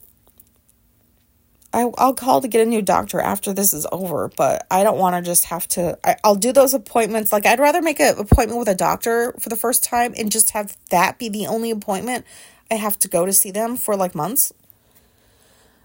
I, 1.73 1.93
I'll 1.99 2.15
call 2.15 2.41
to 2.41 2.49
get 2.49 2.67
a 2.67 2.71
new 2.71 2.81
doctor 2.81 3.21
after 3.21 3.53
this 3.53 3.75
is 3.75 3.87
over, 3.93 4.31
but 4.35 4.67
I 4.71 4.83
don't 4.83 4.97
want 4.97 5.15
to 5.17 5.29
just 5.29 5.45
have 5.47 5.69
to. 5.69 5.99
I, 6.03 6.17
I'll 6.25 6.35
do 6.35 6.51
those 6.51 6.73
appointments. 6.73 7.33
Like, 7.35 7.45
I'd 7.45 7.61
rather 7.61 7.83
make 7.83 8.01
an 8.01 8.17
appointment 8.19 8.59
with 8.59 8.69
a 8.69 8.75
doctor 8.75 9.35
for 9.39 9.51
the 9.51 9.57
first 9.57 9.85
time 9.85 10.15
and 10.17 10.33
just 10.33 10.51
have 10.51 10.75
that 10.89 11.19
be 11.19 11.29
the 11.29 11.47
only 11.47 11.71
appointment 11.71 12.25
I 12.71 12.77
have 12.77 12.99
to 13.01 13.09
go 13.09 13.27
to 13.27 13.33
see 13.33 13.51
them 13.51 13.77
for 13.77 13.95
like 13.95 14.15
months 14.15 14.55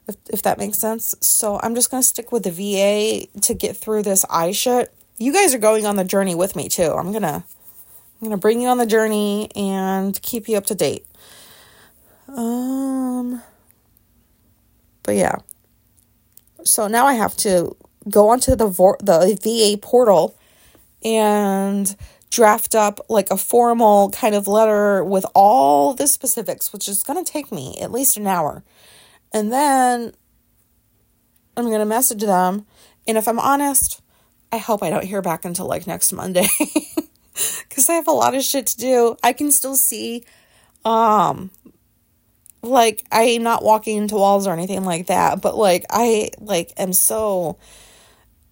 if, 0.07 0.15
if 0.29 0.41
that 0.43 0.57
makes 0.57 0.77
sense. 0.77 1.15
So 1.21 1.59
I'm 1.61 1.75
just 1.75 1.91
going 1.91 2.01
to 2.01 2.07
stick 2.07 2.31
with 2.31 2.43
the 2.43 2.51
VA 2.51 3.27
to 3.41 3.53
get 3.53 3.77
through 3.77 4.03
this 4.03 4.25
eye 4.29 4.51
shit. 4.51 4.93
You 5.17 5.33
guys 5.33 5.53
are 5.53 5.59
going 5.59 5.85
on 5.85 5.95
the 5.95 6.03
journey 6.03 6.35
with 6.35 6.55
me 6.55 6.69
too. 6.69 6.91
I'm 6.91 7.11
going 7.11 7.23
to 7.23 7.43
I'm 7.43 8.27
going 8.27 8.31
to 8.31 8.37
bring 8.37 8.61
you 8.61 8.67
on 8.67 8.77
the 8.77 8.85
journey 8.85 9.49
and 9.55 10.19
keep 10.21 10.47
you 10.47 10.57
up 10.57 10.65
to 10.67 10.75
date. 10.75 11.05
Um 12.27 13.41
but 15.03 15.15
yeah. 15.15 15.37
So 16.63 16.87
now 16.87 17.05
I 17.05 17.15
have 17.15 17.35
to 17.37 17.75
go 18.09 18.29
onto 18.29 18.55
the 18.55 18.67
the 18.67 19.39
VA 19.41 19.77
portal 19.77 20.35
and 21.03 21.95
draft 22.29 22.75
up 22.75 22.99
like 23.09 23.29
a 23.29 23.37
formal 23.37 24.09
kind 24.11 24.33
of 24.33 24.47
letter 24.47 25.03
with 25.03 25.25
all 25.35 25.93
the 25.93 26.07
specifics, 26.07 26.71
which 26.71 26.87
is 26.87 27.03
going 27.03 27.23
to 27.23 27.29
take 27.29 27.51
me 27.51 27.77
at 27.81 27.91
least 27.91 28.17
an 28.17 28.25
hour. 28.25 28.63
And 29.33 29.51
then 29.51 30.13
I'm 31.55 31.65
going 31.65 31.79
to 31.79 31.85
message 31.85 32.21
them. 32.21 32.65
And 33.07 33.17
if 33.17 33.27
I'm 33.27 33.39
honest, 33.39 34.01
I 34.51 34.57
hope 34.57 34.83
I 34.83 34.89
don't 34.89 35.05
hear 35.05 35.21
back 35.21 35.45
until 35.45 35.67
like 35.67 35.87
next 35.87 36.11
Monday 36.11 36.47
because 37.69 37.89
I 37.89 37.93
have 37.93 38.07
a 38.07 38.11
lot 38.11 38.35
of 38.35 38.43
shit 38.43 38.67
to 38.67 38.77
do. 38.77 39.17
I 39.23 39.33
can 39.33 39.51
still 39.51 39.75
see, 39.75 40.23
um, 40.83 41.49
like 42.61 43.03
I'm 43.11 43.43
not 43.43 43.63
walking 43.63 43.97
into 43.97 44.15
walls 44.15 44.45
or 44.45 44.53
anything 44.53 44.83
like 44.83 45.07
that, 45.07 45.41
but 45.41 45.57
like 45.57 45.85
I 45.89 46.29
like 46.39 46.73
am 46.77 46.93
so 46.93 47.57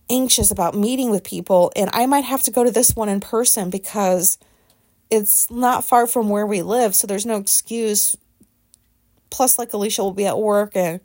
anxious 0.10 0.50
about 0.50 0.74
meeting 0.74 1.12
with 1.12 1.24
people 1.24 1.72
and 1.76 1.90
I 1.94 2.08
might 2.08 2.24
have 2.24 2.42
to 2.44 2.52
go 2.52 2.64
to 2.64 2.72
this 2.72 2.96
one 2.96 3.10
in 3.10 3.20
person 3.20 3.70
because 3.70 4.40
it's 5.12 5.52
not 5.52 5.84
far 5.84 6.08
from 6.08 6.30
where 6.30 6.46
we 6.48 6.62
live, 6.62 6.96
so 6.96 7.08
there's 7.08 7.26
no 7.26 7.38
excuse 7.38 8.16
plus 9.30 9.58
like 9.58 9.74
Alicia 9.74 10.04
will 10.04 10.14
be 10.14 10.26
at 10.26 10.38
work 10.38 10.76
and 10.76 11.00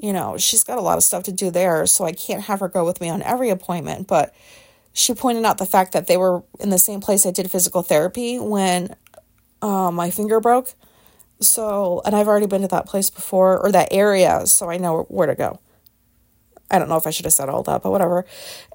you 0.00 0.14
know, 0.14 0.38
she's 0.38 0.64
got 0.64 0.78
a 0.78 0.80
lot 0.80 0.96
of 0.96 1.04
stuff 1.04 1.24
to 1.24 1.32
do 1.32 1.50
there, 1.50 1.86
so 1.86 2.04
I 2.04 2.12
can't 2.12 2.42
have 2.44 2.60
her 2.60 2.68
go 2.68 2.84
with 2.84 3.00
me 3.00 3.10
on 3.10 3.22
every 3.22 3.50
appointment, 3.50 4.06
but 4.06 4.34
she 4.92 5.14
pointed 5.14 5.44
out 5.44 5.58
the 5.58 5.66
fact 5.66 5.92
that 5.92 6.06
they 6.06 6.16
were 6.16 6.42
in 6.58 6.70
the 6.70 6.78
same 6.78 7.00
place 7.00 7.26
I 7.26 7.30
did 7.30 7.50
physical 7.50 7.82
therapy 7.82 8.38
when 8.38 8.96
uh, 9.62 9.90
my 9.90 10.10
finger 10.10 10.40
broke. 10.40 10.74
So, 11.40 12.02
and 12.04 12.16
I've 12.16 12.28
already 12.28 12.46
been 12.46 12.62
to 12.62 12.68
that 12.68 12.86
place 12.86 13.10
before 13.10 13.58
or 13.58 13.70
that 13.72 13.88
area, 13.92 14.46
so 14.46 14.70
I 14.70 14.78
know 14.78 15.02
where 15.08 15.26
to 15.26 15.34
go. 15.34 15.60
I 16.70 16.78
don't 16.78 16.88
know 16.88 16.96
if 16.96 17.06
I 17.06 17.10
should 17.10 17.26
have 17.26 17.34
said 17.34 17.48
all 17.48 17.62
that, 17.64 17.82
but 17.82 17.90
whatever. 17.90 18.24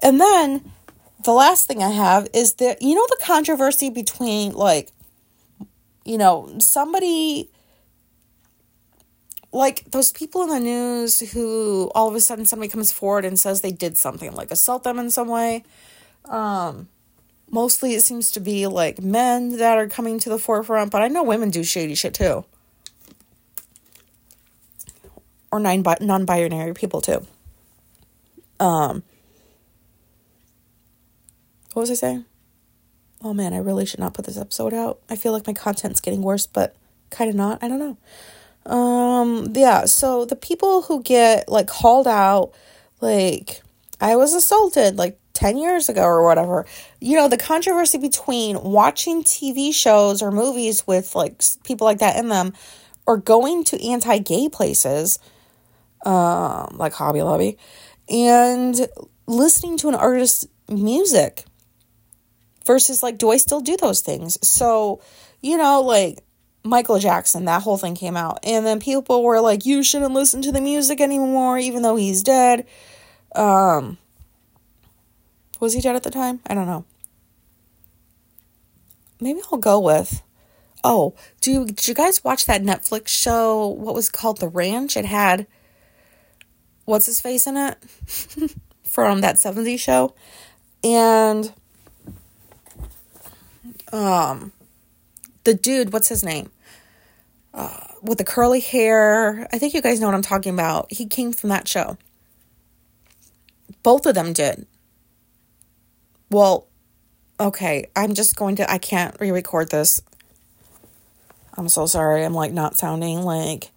And 0.02 0.20
then 0.20 0.72
the 1.24 1.32
last 1.32 1.66
thing 1.66 1.82
I 1.82 1.90
have 1.90 2.28
is 2.34 2.54
that, 2.54 2.82
you 2.82 2.94
know, 2.94 3.06
the 3.08 3.18
controversy 3.24 3.90
between 3.90 4.52
like, 4.52 4.90
you 6.04 6.18
know, 6.18 6.54
somebody 6.58 7.50
like 9.56 9.90
those 9.90 10.12
people 10.12 10.42
in 10.42 10.50
the 10.50 10.60
news 10.60 11.20
who 11.32 11.90
all 11.94 12.08
of 12.08 12.14
a 12.14 12.20
sudden 12.20 12.44
somebody 12.44 12.68
comes 12.68 12.92
forward 12.92 13.24
and 13.24 13.38
says 13.38 13.62
they 13.62 13.72
did 13.72 13.96
something 13.96 14.32
like 14.32 14.50
assault 14.50 14.84
them 14.84 14.98
in 14.98 15.10
some 15.10 15.28
way. 15.28 15.64
Um 16.26 16.88
mostly 17.50 17.94
it 17.94 18.02
seems 18.02 18.30
to 18.32 18.40
be 18.40 18.66
like 18.66 19.00
men 19.00 19.56
that 19.56 19.78
are 19.78 19.88
coming 19.88 20.18
to 20.18 20.28
the 20.28 20.38
forefront 20.38 20.90
but 20.90 21.00
i 21.00 21.06
know 21.06 21.22
women 21.22 21.48
do 21.48 21.64
shady 21.64 21.94
shit 21.94 22.12
too. 22.12 22.44
Or 25.50 25.60
non 25.60 25.82
non-binary 26.00 26.74
people 26.74 27.00
too. 27.00 27.26
Um 28.60 29.02
what 31.72 31.82
was 31.82 31.90
i 31.90 31.94
saying? 31.94 32.24
Oh 33.22 33.32
man 33.32 33.54
i 33.54 33.58
really 33.58 33.86
should 33.86 34.00
not 34.00 34.12
put 34.12 34.26
this 34.26 34.36
episode 34.36 34.74
out. 34.74 35.00
I 35.08 35.16
feel 35.16 35.32
like 35.32 35.46
my 35.46 35.54
content's 35.54 36.00
getting 36.00 36.20
worse 36.20 36.46
but 36.46 36.76
kind 37.10 37.30
of 37.30 37.36
not. 37.36 37.62
I 37.62 37.68
don't 37.68 37.78
know 37.78 37.96
um, 38.66 39.52
yeah, 39.54 39.84
so 39.84 40.24
the 40.24 40.36
people 40.36 40.82
who 40.82 41.02
get 41.02 41.48
like 41.48 41.68
called 41.68 42.08
out, 42.08 42.52
like, 43.00 43.62
I 44.00 44.16
was 44.16 44.34
assaulted 44.34 44.96
like 44.96 45.18
10 45.34 45.56
years 45.56 45.88
ago 45.88 46.02
or 46.02 46.24
whatever, 46.24 46.66
you 47.00 47.16
know, 47.16 47.28
the 47.28 47.36
controversy 47.36 47.98
between 47.98 48.60
watching 48.62 49.22
TV 49.22 49.72
shows 49.72 50.20
or 50.20 50.30
movies 50.30 50.86
with 50.86 51.14
like 51.14 51.42
people 51.64 51.84
like 51.84 51.98
that 51.98 52.16
in 52.16 52.28
them 52.28 52.52
or 53.06 53.16
going 53.16 53.62
to 53.64 53.86
anti 53.86 54.18
gay 54.18 54.48
places, 54.48 55.20
um, 56.04 56.76
like 56.76 56.92
Hobby 56.92 57.22
Lobby, 57.22 57.58
and 58.08 58.88
listening 59.26 59.78
to 59.78 59.88
an 59.88 59.94
artist's 59.94 60.46
music 60.68 61.44
versus 62.64 63.02
like, 63.02 63.18
do 63.18 63.30
I 63.30 63.36
still 63.36 63.60
do 63.60 63.76
those 63.76 64.00
things? 64.00 64.38
So, 64.46 65.00
you 65.40 65.56
know, 65.56 65.82
like, 65.82 66.18
Michael 66.66 66.98
Jackson, 66.98 67.44
that 67.44 67.62
whole 67.62 67.78
thing 67.78 67.94
came 67.94 68.16
out. 68.16 68.40
And 68.42 68.66
then 68.66 68.80
people 68.80 69.22
were 69.22 69.40
like, 69.40 69.64
you 69.64 69.82
shouldn't 69.82 70.12
listen 70.12 70.42
to 70.42 70.52
the 70.52 70.60
music 70.60 71.00
anymore, 71.00 71.58
even 71.58 71.82
though 71.82 71.96
he's 71.96 72.22
dead. 72.22 72.66
Um, 73.34 73.98
was 75.60 75.72
he 75.72 75.80
dead 75.80 75.96
at 75.96 76.02
the 76.02 76.10
time? 76.10 76.40
I 76.46 76.54
don't 76.54 76.66
know. 76.66 76.84
Maybe 79.20 79.40
I'll 79.50 79.58
go 79.58 79.80
with. 79.80 80.22
Oh, 80.84 81.14
do 81.40 81.50
you, 81.50 81.64
did 81.66 81.88
you 81.88 81.94
guys 81.94 82.22
watch 82.22 82.46
that 82.46 82.62
Netflix 82.62 83.08
show? 83.08 83.66
What 83.66 83.94
was 83.94 84.08
called 84.08 84.38
The 84.38 84.48
Ranch? 84.48 84.96
It 84.96 85.06
had 85.06 85.46
what's 86.84 87.06
his 87.06 87.20
face 87.20 87.46
in 87.46 87.56
it 87.56 87.76
from 88.84 89.20
that 89.20 89.36
70s 89.36 89.78
show. 89.78 90.14
And 90.82 91.52
um 93.92 94.52
the 95.44 95.54
dude, 95.54 95.92
what's 95.92 96.08
his 96.08 96.24
name? 96.24 96.50
Uh, 97.56 97.86
with 98.02 98.18
the 98.18 98.24
curly 98.24 98.60
hair. 98.60 99.48
I 99.52 99.58
think 99.58 99.74
you 99.74 99.82
guys 99.82 99.98
know 99.98 100.06
what 100.06 100.14
I'm 100.14 100.22
talking 100.22 100.54
about. 100.54 100.92
He 100.92 101.06
came 101.06 101.32
from 101.32 101.50
that 101.50 101.66
show. 101.66 101.96
Both 103.82 104.06
of 104.06 104.14
them 104.14 104.32
did. 104.32 104.66
Well, 106.30 106.68
okay, 107.40 107.86
I'm 107.96 108.14
just 108.14 108.36
going 108.36 108.56
to, 108.56 108.70
I 108.70 108.78
can't 108.78 109.16
re 109.18 109.30
record 109.30 109.70
this. 109.70 110.02
I'm 111.56 111.68
so 111.68 111.86
sorry. 111.86 112.24
I'm 112.24 112.34
like 112.34 112.52
not 112.52 112.76
sounding 112.76 113.22
like 113.22 113.70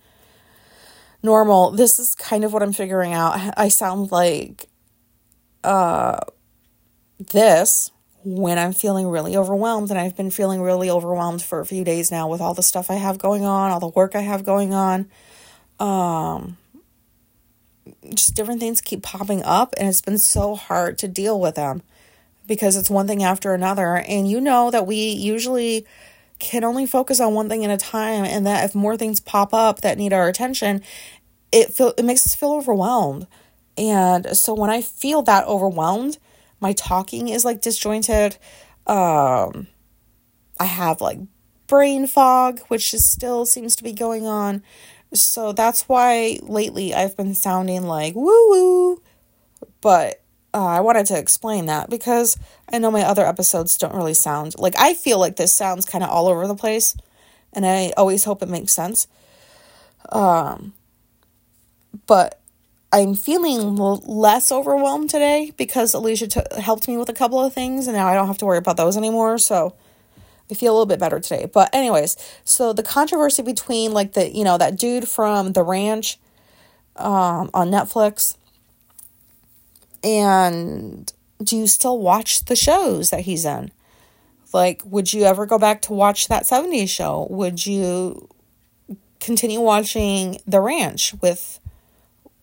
normal. 1.24 1.72
This 1.72 2.00
is 2.00 2.14
kind 2.16 2.44
of 2.44 2.52
what 2.52 2.62
I'm 2.62 2.74
figuring 2.74 3.14
out. 3.14 3.54
I 3.58 3.70
sound 3.70 4.12
like 4.12 4.68
uh 5.64 6.20
this 7.20 7.92
when 8.24 8.58
I'm 8.58 8.74
feeling 8.74 9.08
really 9.08 9.38
overwhelmed, 9.38 9.90
and 9.90 10.00
I've 10.00 10.16
been 10.16 10.32
feeling 10.32 10.62
really 10.62 10.90
overwhelmed 10.90 11.42
for 11.42 11.60
a 11.60 11.66
few 11.66 11.84
days 11.84 12.12
now 12.12 12.28
with 12.28 12.42
all 12.42 12.54
the 12.54 12.64
stuff 12.64 12.92
I 12.92 12.96
have 12.96 13.18
going 13.18 13.46
on, 13.46 13.72
all 13.72 13.80
the 13.80 13.88
work 13.88 14.16
I 14.16 14.22
have 14.22 14.44
going 14.44 14.74
on. 14.74 15.10
Um, 15.80 16.58
just 18.14 18.36
different 18.36 18.60
things 18.60 18.82
keep 18.82 19.04
popping 19.04 19.44
up, 19.44 19.74
and 19.78 19.88
it's 19.88 20.02
been 20.02 20.18
so 20.18 20.56
hard 20.56 20.98
to 21.00 21.08
deal 21.08 21.40
with 21.40 21.56
them 21.56 21.82
because 22.46 22.76
it's 22.76 22.90
one 22.90 23.08
thing 23.08 23.24
after 23.24 23.54
another. 23.54 23.96
And 23.96 24.30
you 24.30 24.42
know 24.42 24.70
that 24.72 24.86
we 24.86 24.98
usually 25.10 25.86
can 26.40 26.64
only 26.64 26.86
focus 26.86 27.20
on 27.20 27.34
one 27.34 27.48
thing 27.48 27.64
at 27.64 27.72
a 27.72 27.78
time, 27.78 28.26
and 28.26 28.46
that 28.46 28.66
if 28.66 28.76
more 28.76 28.98
things 28.98 29.20
pop 29.20 29.54
up 29.54 29.82
that 29.82 29.98
need 29.98 30.12
our 30.12 30.28
attention, 30.28 30.82
it 31.52 31.74
feel 31.74 31.94
it 31.98 32.04
makes 32.04 32.26
us 32.26 32.36
feel 32.36 32.52
overwhelmed. 32.52 33.28
And 33.78 34.36
so 34.38 34.54
when 34.54 34.70
I 34.70 34.82
feel 34.82 35.22
that 35.24 35.48
overwhelmed, 35.48 36.18
my 36.60 36.74
talking 36.74 37.30
is 37.30 37.46
like 37.46 37.62
disjointed. 37.62 38.38
Um, 38.88 39.68
I 40.60 40.66
have 40.66 41.02
like 41.02 41.20
brain 41.68 42.08
fog, 42.08 42.60
which 42.68 42.94
is 42.94 43.06
still 43.06 43.46
seems 43.46 43.76
to 43.78 43.84
be 43.84 43.94
going 43.94 44.26
on. 44.26 44.64
So 45.14 45.54
that's 45.54 45.88
why 45.88 46.40
lately 46.42 46.94
I've 46.94 47.18
been 47.18 47.34
sounding 47.34 47.84
like 47.84 48.16
woo 48.16 48.50
woo. 48.50 49.02
But 49.82 50.22
uh, 50.54 50.66
I 50.66 50.80
wanted 50.82 51.06
to 51.08 51.18
explain 51.18 51.68
that 51.68 51.90
because 51.90 52.38
I 52.72 52.80
know 52.80 52.92
my 52.92 53.04
other 53.04 53.26
episodes 53.26 53.78
don't 53.78 53.96
really 53.96 54.14
sound 54.14 54.56
like 54.58 54.76
I 54.78 54.94
feel 54.94 55.20
like 55.20 55.36
this 55.36 55.54
sounds 55.54 55.86
kind 55.86 56.04
of 56.04 56.10
all 56.10 56.28
over 56.28 56.48
the 56.48 56.56
place, 56.56 56.96
and 57.54 57.66
I 57.66 57.94
always 57.98 58.24
hope 58.24 58.42
it 58.42 58.50
makes 58.50 58.74
sense. 58.74 59.08
Um, 60.12 60.74
but 62.08 62.39
I'm 62.92 63.14
feeling 63.14 63.76
less 63.76 64.52
overwhelmed 64.52 65.10
today 65.10 65.52
because 65.58 65.94
Alicia 65.94 66.28
t- 66.28 66.62
helped 66.62 66.88
me 66.88 66.98
with 66.98 67.10
a 67.10 67.14
couple 67.14 67.40
of 67.40 67.54
things, 67.54 67.88
and 67.88 67.96
now 67.96 68.08
I 68.08 68.16
don't 68.16 68.28
have 68.28 68.40
to 68.40 68.46
worry 68.46 68.58
about 68.58 68.78
those 68.78 68.98
anymore. 68.98 69.38
So 69.38 69.76
I 70.50 70.56
feel 70.56 70.72
a 70.72 70.76
little 70.76 70.88
bit 70.88 71.00
better 71.00 71.20
today. 71.20 71.46
But 71.52 71.74
anyways, 71.74 72.18
so 72.44 72.74
the 72.74 72.82
controversy 72.82 73.44
between 73.44 73.92
like 73.92 74.14
the 74.14 74.30
you 74.30 74.44
know 74.44 74.58
that 74.58 74.78
dude 74.78 75.08
from 75.08 75.54
the 75.54 75.64
ranch 75.64 76.18
um, 76.96 77.52
on 77.54 77.70
Netflix 77.70 78.36
and 80.04 81.12
do 81.42 81.58
you 81.58 81.68
still 81.68 82.00
watch 82.00 82.46
the 82.46 82.56
shows 82.56 83.10
that 83.10 83.22
he's 83.22 83.46
in? 83.46 83.72
Like, 84.52 84.82
would 84.86 85.14
you 85.14 85.24
ever 85.24 85.46
go 85.46 85.60
back 85.60 85.82
to 85.84 85.94
watch 85.94 86.28
that 86.28 86.44
70s 86.44 86.90
show? 86.90 87.28
Would 87.30 87.66
you 87.66 88.30
continue 89.20 89.60
watching 89.60 90.40
The 90.48 90.60
Ranch 90.60 91.14
with 91.22 91.60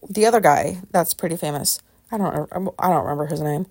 the 0.08 0.26
other 0.26 0.40
guy 0.40 0.80
that's 0.90 1.14
pretty 1.14 1.36
famous? 1.36 1.80
I 2.10 2.18
don't 2.18 2.50
I 2.78 2.88
don't 2.88 3.02
remember 3.02 3.26
his 3.26 3.40
name. 3.40 3.66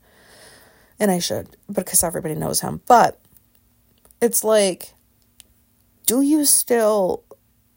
And 0.99 1.11
I 1.11 1.19
should 1.19 1.57
because 1.71 2.03
everybody 2.03 2.35
knows 2.35 2.61
him. 2.61 2.81
But 2.87 3.19
it's 4.21 4.43
like 4.43 4.93
do 6.05 6.21
you 6.21 6.45
still 6.45 7.23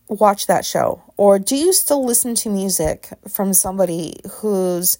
watch 0.08 0.46
that 0.46 0.64
show 0.64 1.02
or 1.16 1.38
do 1.38 1.56
you 1.56 1.72
still 1.72 2.04
listen 2.04 2.34
to 2.34 2.48
music 2.48 3.08
from 3.28 3.52
somebody 3.52 4.14
who's 4.30 4.98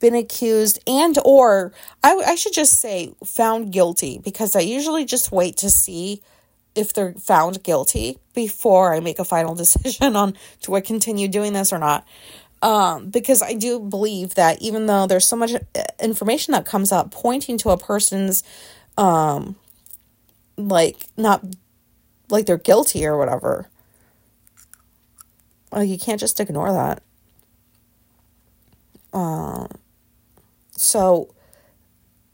been 0.00 0.14
accused 0.14 0.78
and 0.86 1.18
or 1.24 1.72
I, 2.04 2.14
I 2.14 2.34
should 2.36 2.52
just 2.52 2.80
say 2.80 3.14
found 3.24 3.72
guilty 3.72 4.20
because 4.22 4.54
i 4.54 4.60
usually 4.60 5.04
just 5.04 5.32
wait 5.32 5.56
to 5.58 5.70
see 5.70 6.22
if 6.76 6.92
they're 6.92 7.14
found 7.14 7.64
guilty 7.64 8.18
before 8.34 8.94
i 8.94 9.00
make 9.00 9.18
a 9.18 9.24
final 9.24 9.54
decision 9.64 10.14
on 10.14 10.34
do 10.62 10.74
i 10.76 10.80
continue 10.80 11.26
doing 11.26 11.52
this 11.52 11.72
or 11.72 11.78
not 11.78 12.06
um, 12.62 13.08
because 13.10 13.42
i 13.42 13.54
do 13.54 13.78
believe 13.80 14.34
that 14.34 14.60
even 14.60 14.86
though 14.86 15.06
there's 15.06 15.26
so 15.26 15.36
much 15.36 15.54
uh, 15.54 15.82
information 16.02 16.52
that 16.52 16.64
comes 16.64 16.92
up 16.92 17.10
pointing 17.10 17.58
to 17.58 17.70
a 17.70 17.76
person's 17.76 18.42
um, 18.96 19.56
like 20.56 21.06
not 21.16 21.44
like 22.30 22.46
they're 22.46 22.58
guilty 22.58 23.06
or 23.06 23.16
whatever 23.16 23.68
well, 25.70 25.84
you 25.84 25.98
can't 25.98 26.20
just 26.20 26.40
ignore 26.40 26.72
that 26.72 27.02
um 29.12 29.68
so, 30.78 31.34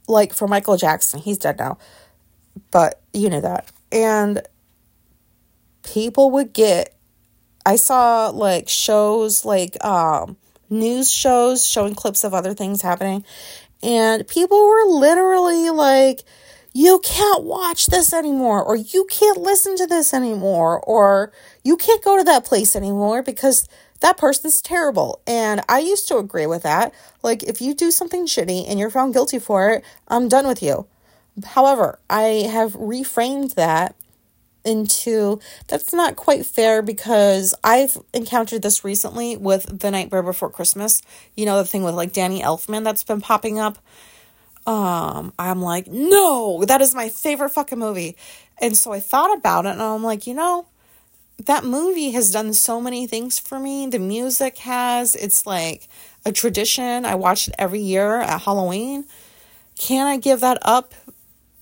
like 0.07 0.35
for 0.35 0.47
Michael 0.47 0.77
Jackson, 0.77 1.19
he's 1.19 1.39
dead 1.39 1.59
now, 1.59 1.79
but 2.71 3.01
you 3.15 3.31
know 3.31 3.41
that. 3.41 3.73
And 3.91 4.43
people 5.83 6.31
would 6.33 6.53
get, 6.53 6.94
I 7.67 7.77
saw 7.77 8.29
like 8.29 8.69
shows, 8.69 9.45
like 9.45 9.83
um, 9.85 10.37
news 10.71 11.11
shows 11.11 11.67
showing 11.67 11.95
clips 11.95 12.25
of 12.25 12.35
other 12.35 12.55
things 12.55 12.83
happening, 12.83 13.25
and 13.83 14.27
people 14.27 14.67
were 14.67 14.85
literally 14.87 15.71
like, 15.71 16.25
you 16.73 16.99
can't 17.05 17.45
watch 17.45 17.87
this 17.87 18.13
anymore, 18.13 18.63
or 18.63 18.75
you 18.77 19.07
can't 19.11 19.39
listen 19.39 19.77
to 19.77 19.87
this 19.87 20.13
anymore, 20.13 20.81
or 20.81 21.33
you 21.63 21.77
can't 21.77 22.03
go 22.03 22.19
to 22.19 22.25
that 22.25 22.45
place 22.45 22.75
anymore 22.75 23.23
because 23.23 23.69
that 24.01 24.19
person's 24.19 24.61
terrible. 24.61 25.21
And 25.27 25.63
I 25.69 25.79
used 25.79 26.09
to 26.09 26.19
agree 26.19 26.47
with 26.47 26.63
that. 26.65 26.93
Like, 27.23 27.43
if 27.45 27.61
you 27.61 27.75
do 27.75 27.91
something 27.91 28.27
shitty 28.27 28.69
and 28.69 28.79
you're 28.79 28.91
found 28.91 29.15
guilty 29.15 29.39
for 29.39 29.71
it, 29.71 29.85
I'm 30.09 30.29
done 30.29 30.47
with 30.47 30.63
you. 30.63 30.87
However, 31.45 31.99
I 32.11 32.49
have 32.51 32.73
reframed 32.73 33.55
that 33.55 33.95
into 34.65 35.41
that's 35.69 35.93
not 35.93 36.17
quite 36.17 36.47
fair 36.47 36.83
because 36.83 37.55
I've 37.63 37.97
encountered 38.13 38.63
this 38.63 38.85
recently 38.85 39.37
with 39.37 39.81
The 39.81 39.91
Nightmare 39.91 40.23
Before 40.23 40.51
Christmas. 40.51 41.03
You 41.35 41.47
know, 41.47 41.57
the 41.59 41.65
thing 41.65 41.83
with 41.83 41.95
like 41.95 42.13
Danny 42.13 42.43
Elfman 42.43 42.85
that's 42.85 43.05
been 43.05 43.21
popping 43.21 43.59
up. 43.59 43.79
Um, 44.67 45.33
I'm 45.39 45.61
like, 45.61 45.87
no, 45.89 46.65
that 46.65 46.81
is 46.81 46.95
my 46.95 47.11
favorite 47.11 47.51
fucking 47.51 47.79
movie. 47.79 48.17
And 48.61 48.77
so 48.77 48.93
I 48.93 49.01
thought 49.01 49.37
about 49.37 49.67
it 49.67 49.71
and 49.71 49.83
I'm 49.83 50.03
like, 50.03 50.27
you 50.27 50.35
know, 50.35 50.67
that 51.45 51.65
movie 51.65 52.13
has 52.13 52.31
done 52.31 52.55
so 52.55 52.81
many 52.81 53.07
things 53.07 53.39
for 53.39 53.59
me. 53.59 53.87
The 53.87 53.99
music 53.99 54.59
has, 54.59 55.15
it's 55.15 55.47
like 55.47 55.89
a 56.25 56.33
tradition. 56.33 57.05
I 57.05 57.17
watch 57.17 57.49
it 57.49 57.55
every 57.59 57.81
year 57.81 58.21
at 58.21 58.43
Halloween. 58.43 59.05
Can 59.79 60.07
I 60.07 60.17
give 60.17 60.41
that 60.41 60.59
up? 60.63 60.95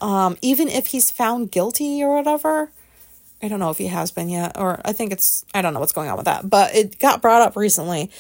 Um, 0.01 0.37
even 0.43 0.69
if 0.69 0.89
he's 0.89 1.11
found 1.11 1.51
guilty 1.51 2.03
or 2.03 2.15
whatever. 2.17 2.71
I 3.43 3.49
don't 3.49 3.59
know 3.59 3.71
if 3.71 3.79
he 3.79 3.89
has 3.89 4.11
been 4.13 4.29
yet, 4.29 4.59
or 4.59 4.81
I 4.85 4.93
think 4.93 5.13
it's, 5.13 5.45
I 5.53 5.63
don't 5.63 5.75
know 5.75 5.81
what's 5.81 5.93
going 5.93 6.09
on 6.09 6.17
with 6.17 6.27
that, 6.27 6.49
but 6.49 6.75
it 6.75 6.99
got 6.99 7.21
brought 7.21 7.43
up 7.43 7.57
recently 7.57 8.11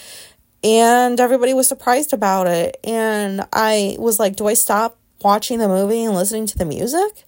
and 0.64 1.18
everybody 1.20 1.54
was 1.54 1.68
surprised 1.68 2.12
about 2.12 2.46
it. 2.46 2.76
And 2.84 3.46
I 3.52 3.96
was 3.98 4.18
like, 4.18 4.36
do 4.36 4.46
I 4.46 4.54
stop 4.54 4.98
watching 5.22 5.58
the 5.58 5.68
movie 5.68 6.04
and 6.04 6.14
listening 6.14 6.46
to 6.46 6.58
the 6.58 6.64
music? 6.64 7.24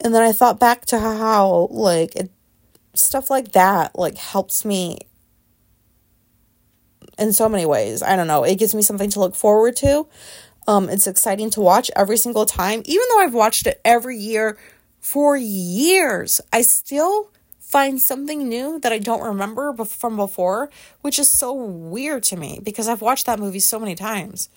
And 0.00 0.14
then 0.14 0.22
I 0.22 0.32
thought 0.32 0.60
back 0.60 0.86
to 0.86 0.98
how, 0.98 1.68
like, 1.70 2.14
it 2.14 2.30
stuff 2.94 3.30
like 3.30 3.52
that 3.52 3.96
like 3.96 4.18
helps 4.18 4.64
me 4.64 4.98
in 7.18 7.32
so 7.32 7.48
many 7.48 7.66
ways. 7.66 8.02
I 8.02 8.16
don't 8.16 8.26
know. 8.26 8.44
It 8.44 8.58
gives 8.58 8.74
me 8.74 8.82
something 8.82 9.10
to 9.10 9.20
look 9.20 9.34
forward 9.34 9.76
to. 9.76 10.06
Um, 10.66 10.88
it's 10.88 11.06
exciting 11.06 11.50
to 11.50 11.60
watch 11.60 11.90
every 11.96 12.16
single 12.16 12.44
time. 12.44 12.82
Even 12.84 13.06
though 13.10 13.20
I've 13.20 13.34
watched 13.34 13.66
it 13.66 13.80
every 13.84 14.18
year 14.18 14.58
for 15.08 15.38
years, 15.38 16.38
I 16.52 16.60
still 16.60 17.30
find 17.60 17.98
something 17.98 18.46
new 18.46 18.78
that 18.80 18.92
I 18.92 18.98
don't 18.98 19.22
remember 19.22 19.72
from 19.86 20.16
before, 20.16 20.68
which 21.00 21.18
is 21.18 21.30
so 21.30 21.54
weird 21.54 22.24
to 22.24 22.36
me 22.36 22.60
because 22.62 22.88
I've 22.88 23.00
watched 23.00 23.24
that 23.24 23.38
movie 23.38 23.58
so 23.58 23.78
many 23.78 23.94
times. 23.94 24.50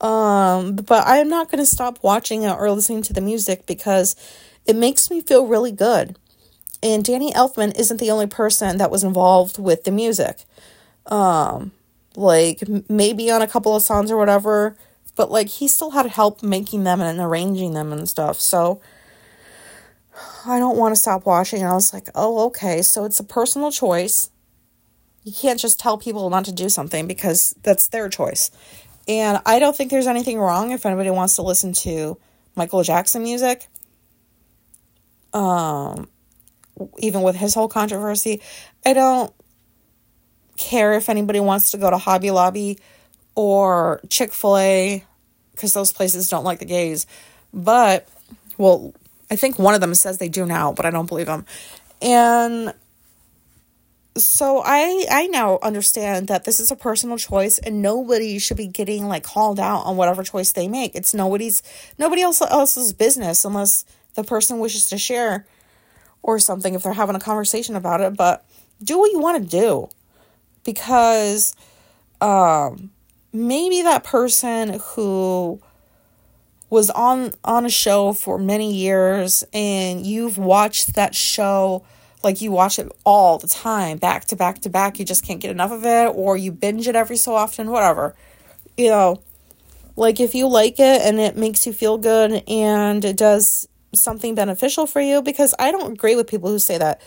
Um, 0.00 0.74
but 0.74 1.04
I'm 1.06 1.28
not 1.28 1.48
going 1.48 1.60
to 1.60 1.66
stop 1.66 2.00
watching 2.02 2.42
it 2.42 2.50
or 2.50 2.68
listening 2.72 3.02
to 3.02 3.12
the 3.12 3.20
music 3.20 3.66
because 3.66 4.16
it 4.66 4.74
makes 4.74 5.10
me 5.12 5.20
feel 5.20 5.46
really 5.46 5.70
good. 5.70 6.18
And 6.82 7.04
Danny 7.04 7.32
Elfman 7.32 7.78
isn't 7.78 8.00
the 8.00 8.10
only 8.10 8.26
person 8.26 8.78
that 8.78 8.90
was 8.90 9.04
involved 9.04 9.60
with 9.60 9.84
the 9.84 9.92
music. 9.92 10.42
Um, 11.06 11.70
like 12.16 12.64
maybe 12.88 13.30
on 13.30 13.42
a 13.42 13.46
couple 13.46 13.76
of 13.76 13.82
songs 13.82 14.10
or 14.10 14.16
whatever, 14.16 14.76
but 15.14 15.30
like 15.30 15.46
he 15.46 15.68
still 15.68 15.92
had 15.92 16.06
help 16.06 16.42
making 16.42 16.82
them 16.82 17.00
and 17.00 17.20
arranging 17.20 17.74
them 17.74 17.92
and 17.92 18.08
stuff. 18.08 18.40
So 18.40 18.80
I 20.46 20.58
don't 20.58 20.76
want 20.76 20.94
to 20.94 21.00
stop 21.00 21.26
watching. 21.26 21.60
And 21.60 21.70
I 21.70 21.74
was 21.74 21.92
like, 21.92 22.08
oh, 22.14 22.46
okay. 22.46 22.82
So 22.82 23.04
it's 23.04 23.20
a 23.20 23.24
personal 23.24 23.70
choice. 23.70 24.30
You 25.22 25.32
can't 25.32 25.58
just 25.58 25.80
tell 25.80 25.98
people 25.98 26.28
not 26.30 26.44
to 26.44 26.52
do 26.52 26.68
something 26.68 27.06
because 27.06 27.54
that's 27.62 27.88
their 27.88 28.08
choice. 28.08 28.50
And 29.08 29.40
I 29.44 29.58
don't 29.58 29.76
think 29.76 29.90
there's 29.90 30.06
anything 30.06 30.38
wrong 30.38 30.70
if 30.70 30.86
anybody 30.86 31.10
wants 31.10 31.36
to 31.36 31.42
listen 31.42 31.72
to 31.74 32.18
Michael 32.56 32.82
Jackson 32.82 33.22
music. 33.22 33.68
Um, 35.32 36.08
even 36.98 37.22
with 37.22 37.36
his 37.36 37.54
whole 37.54 37.68
controversy. 37.68 38.40
I 38.84 38.92
don't 38.92 39.32
care 40.56 40.94
if 40.94 41.08
anybody 41.08 41.40
wants 41.40 41.72
to 41.72 41.78
go 41.78 41.90
to 41.90 41.98
Hobby 41.98 42.30
Lobby 42.30 42.78
or 43.34 44.00
Chick 44.08 44.32
fil 44.32 44.56
A 44.58 45.04
because 45.52 45.72
those 45.72 45.92
places 45.92 46.28
don't 46.28 46.44
like 46.44 46.58
the 46.58 46.64
gays. 46.64 47.06
But, 47.52 48.08
well, 48.58 48.94
I 49.34 49.36
think 49.36 49.58
one 49.58 49.74
of 49.74 49.80
them 49.80 49.94
says 49.96 50.18
they 50.18 50.28
do 50.28 50.46
now, 50.46 50.72
but 50.72 50.86
I 50.86 50.90
don't 50.90 51.06
believe 51.08 51.26
them. 51.26 51.44
And 52.00 52.72
so 54.16 54.62
I 54.64 55.06
I 55.10 55.26
now 55.26 55.58
understand 55.60 56.28
that 56.28 56.44
this 56.44 56.60
is 56.60 56.70
a 56.70 56.76
personal 56.76 57.18
choice 57.18 57.58
and 57.58 57.82
nobody 57.82 58.38
should 58.38 58.56
be 58.56 58.68
getting 58.68 59.08
like 59.08 59.24
called 59.24 59.58
out 59.58 59.80
on 59.80 59.96
whatever 59.96 60.22
choice 60.22 60.52
they 60.52 60.68
make. 60.68 60.94
It's 60.94 61.12
nobody's 61.12 61.64
nobody 61.98 62.22
else 62.22 62.40
else's 62.40 62.92
business 62.92 63.44
unless 63.44 63.84
the 64.14 64.22
person 64.22 64.60
wishes 64.60 64.86
to 64.90 64.98
share 64.98 65.46
or 66.22 66.38
something 66.38 66.74
if 66.74 66.84
they're 66.84 66.92
having 66.92 67.16
a 67.16 67.20
conversation 67.20 67.74
about 67.74 68.00
it, 68.00 68.16
but 68.16 68.44
do 68.84 69.00
what 69.00 69.10
you 69.10 69.18
want 69.18 69.42
to 69.42 69.48
do 69.48 69.88
because 70.62 71.56
um, 72.20 72.92
maybe 73.32 73.82
that 73.82 74.04
person 74.04 74.80
who 74.80 75.60
was 76.70 76.90
on 76.90 77.32
on 77.44 77.64
a 77.64 77.70
show 77.70 78.12
for 78.12 78.38
many 78.38 78.72
years 78.72 79.44
and 79.52 80.04
you've 80.04 80.38
watched 80.38 80.94
that 80.94 81.14
show 81.14 81.84
like 82.22 82.40
you 82.40 82.50
watch 82.50 82.78
it 82.78 82.90
all 83.04 83.38
the 83.38 83.46
time 83.46 83.98
back 83.98 84.24
to 84.24 84.34
back 84.34 84.60
to 84.60 84.68
back 84.68 84.98
you 84.98 85.04
just 85.04 85.24
can't 85.24 85.40
get 85.40 85.50
enough 85.50 85.70
of 85.70 85.84
it 85.84 86.12
or 86.14 86.36
you 86.36 86.50
binge 86.50 86.88
it 86.88 86.96
every 86.96 87.16
so 87.16 87.34
often 87.34 87.70
whatever 87.70 88.14
you 88.76 88.88
know 88.88 89.20
like 89.96 90.20
if 90.20 90.34
you 90.34 90.48
like 90.48 90.80
it 90.80 91.02
and 91.02 91.20
it 91.20 91.36
makes 91.36 91.66
you 91.66 91.72
feel 91.72 91.98
good 91.98 92.42
and 92.48 93.04
it 93.04 93.16
does 93.16 93.68
something 93.92 94.34
beneficial 94.34 94.86
for 94.86 95.00
you 95.00 95.22
because 95.22 95.54
I 95.58 95.70
don't 95.70 95.92
agree 95.92 96.16
with 96.16 96.26
people 96.26 96.50
who 96.50 96.58
say 96.58 96.78
that 96.78 97.00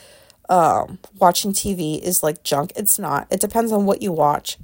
um, 0.50 1.00
watching 1.20 1.52
TV 1.52 2.00
is 2.00 2.24
like 2.24 2.44
junk. 2.44 2.72
It's 2.76 2.98
not. 2.98 3.28
It 3.30 3.42
depends 3.42 3.72
on 3.72 3.86
what 3.86 4.02
you 4.02 4.12
watch. 4.12 4.58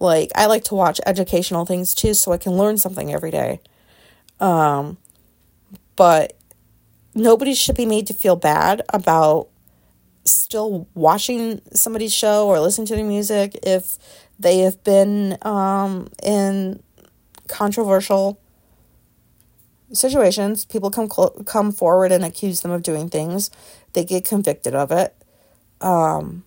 Like 0.00 0.30
I 0.34 0.46
like 0.46 0.64
to 0.64 0.74
watch 0.74 1.00
educational 1.06 1.66
things 1.66 1.94
too 1.94 2.14
so 2.14 2.32
I 2.32 2.38
can 2.38 2.52
learn 2.52 2.78
something 2.78 3.12
every 3.12 3.30
day. 3.30 3.60
Um 4.40 4.98
but 5.96 6.36
nobody 7.14 7.54
should 7.54 7.76
be 7.76 7.86
made 7.86 8.06
to 8.06 8.14
feel 8.14 8.36
bad 8.36 8.82
about 8.90 9.48
still 10.24 10.86
watching 10.94 11.60
somebody's 11.72 12.12
show 12.12 12.46
or 12.46 12.60
listening 12.60 12.86
to 12.86 12.94
their 12.94 13.04
music 13.04 13.58
if 13.62 13.98
they 14.38 14.58
have 14.58 14.82
been 14.84 15.38
um, 15.42 16.08
in 16.22 16.82
controversial 17.48 18.38
situations. 19.92 20.64
People 20.64 20.90
come 20.90 21.08
cl- 21.08 21.42
come 21.46 21.72
forward 21.72 22.12
and 22.12 22.24
accuse 22.24 22.60
them 22.60 22.70
of 22.70 22.82
doing 22.82 23.08
things. 23.08 23.50
They 23.94 24.04
get 24.04 24.24
convicted 24.24 24.74
of 24.74 24.92
it. 24.92 25.14
Um, 25.80 26.44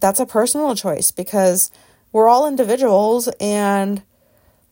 that's 0.00 0.18
a 0.18 0.26
personal 0.26 0.74
choice 0.74 1.10
because 1.10 1.70
we're 2.10 2.28
all 2.28 2.48
individuals 2.48 3.28
and 3.38 4.02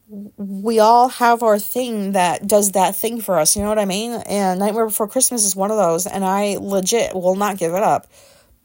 we 0.09 0.79
all 0.79 1.09
have 1.09 1.43
our 1.43 1.59
thing 1.59 2.13
that 2.13 2.47
does 2.47 2.73
that 2.73 2.97
thing 2.97 3.21
for 3.21 3.39
us. 3.39 3.57
You 3.57 3.63
know 3.63 3.69
what 3.69 3.79
I 3.79 3.85
mean? 3.85 4.13
And 4.27 4.59
Nightmare 4.59 4.87
Before 4.87 5.09
Christmas 5.09 5.45
is 5.45 5.55
one 5.55 5.71
of 5.71 5.77
those. 5.77 6.07
And 6.07 6.25
I 6.25 6.57
legit 6.61 7.15
will 7.15 7.37
not 7.37 7.59
give 7.59 7.75
it 7.75 7.83
up 7.83 8.07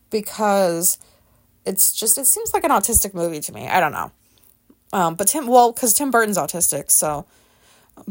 because 0.09 0.97
it's 1.65 1.91
just, 1.91 2.17
it 2.17 2.27
seems 2.27 2.53
like 2.53 2.63
an 2.63 2.71
autistic 2.71 3.13
movie 3.13 3.41
to 3.41 3.53
me. 3.53 3.67
I 3.67 3.79
don't 3.79 3.91
know. 3.91 4.11
Um, 4.93 5.15
but 5.15 5.27
Tim, 5.27 5.47
well, 5.47 5.71
because 5.71 5.93
Tim 5.93 6.11
Burton's 6.11 6.37
autistic. 6.37 6.91
So, 6.91 7.25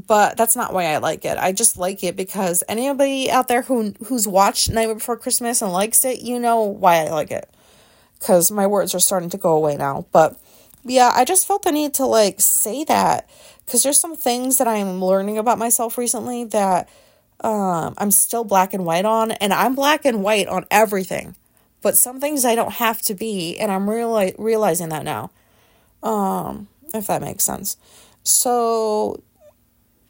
but 0.07 0.37
that's 0.37 0.57
not 0.57 0.75
why 0.75 0.87
I 0.87 0.99
like 0.99 1.25
it. 1.25 1.38
I 1.38 1.53
just 1.53 1.77
like 1.77 2.05
it 2.05 2.16
because 2.16 2.62
anybody 2.68 3.31
out 3.31 3.49
there 3.49 3.62
who 3.62 3.95
who's 4.07 4.29
watched 4.29 4.71
Nightmare 4.71 4.97
Before 4.97 5.16
Christmas 5.16 5.62
and 5.62 5.73
likes 5.73 6.05
it, 6.05 6.21
you 6.21 6.38
know 6.38 6.62
why 6.62 7.07
I 7.07 7.11
like 7.11 7.31
it. 7.31 7.49
Because 8.18 8.51
my 8.51 8.66
words 8.66 8.95
are 8.95 9.01
starting 9.01 9.31
to 9.31 9.38
go 9.38 9.53
away 9.53 9.77
now. 9.77 10.07
But 10.12 10.38
yeah, 10.85 11.12
I 11.14 11.25
just 11.25 11.47
felt 11.47 11.62
the 11.62 11.73
need 11.73 11.95
to 11.95 12.07
like 12.07 12.40
say 12.40 12.85
that 12.85 13.29
because 13.64 13.83
there's 13.83 14.01
some 14.01 14.16
things 14.16 14.59
that 14.59 14.68
I'm 14.68 15.03
learning 15.03 15.38
about 15.38 15.59
myself 15.59 15.97
recently 15.97 16.45
that 16.45 16.88
um, 17.40 17.95
I'm 17.99 18.11
still 18.11 18.45
black 18.45 18.75
and 18.75 18.85
white 18.85 19.05
on, 19.05 19.33
and 19.33 19.53
I'm 19.53 19.75
black 19.75 20.05
and 20.05 20.23
white 20.23 20.49
on 20.49 20.66
everything, 20.71 21.35
but 21.81 21.97
some 21.97 22.21
things 22.21 22.45
I 22.45 22.55
don't 22.55 22.75
have 22.75 23.03
to 23.03 23.14
be, 23.14 23.59
and 23.59 23.71
I'm 23.71 23.88
really 23.88 24.35
realizing 24.38 24.90
that 24.90 25.05
now. 25.05 25.31
Um, 26.03 26.68
if 26.95 27.07
that 27.07 27.23
makes 27.23 27.45
sense. 27.45 27.77
So, 28.23 29.23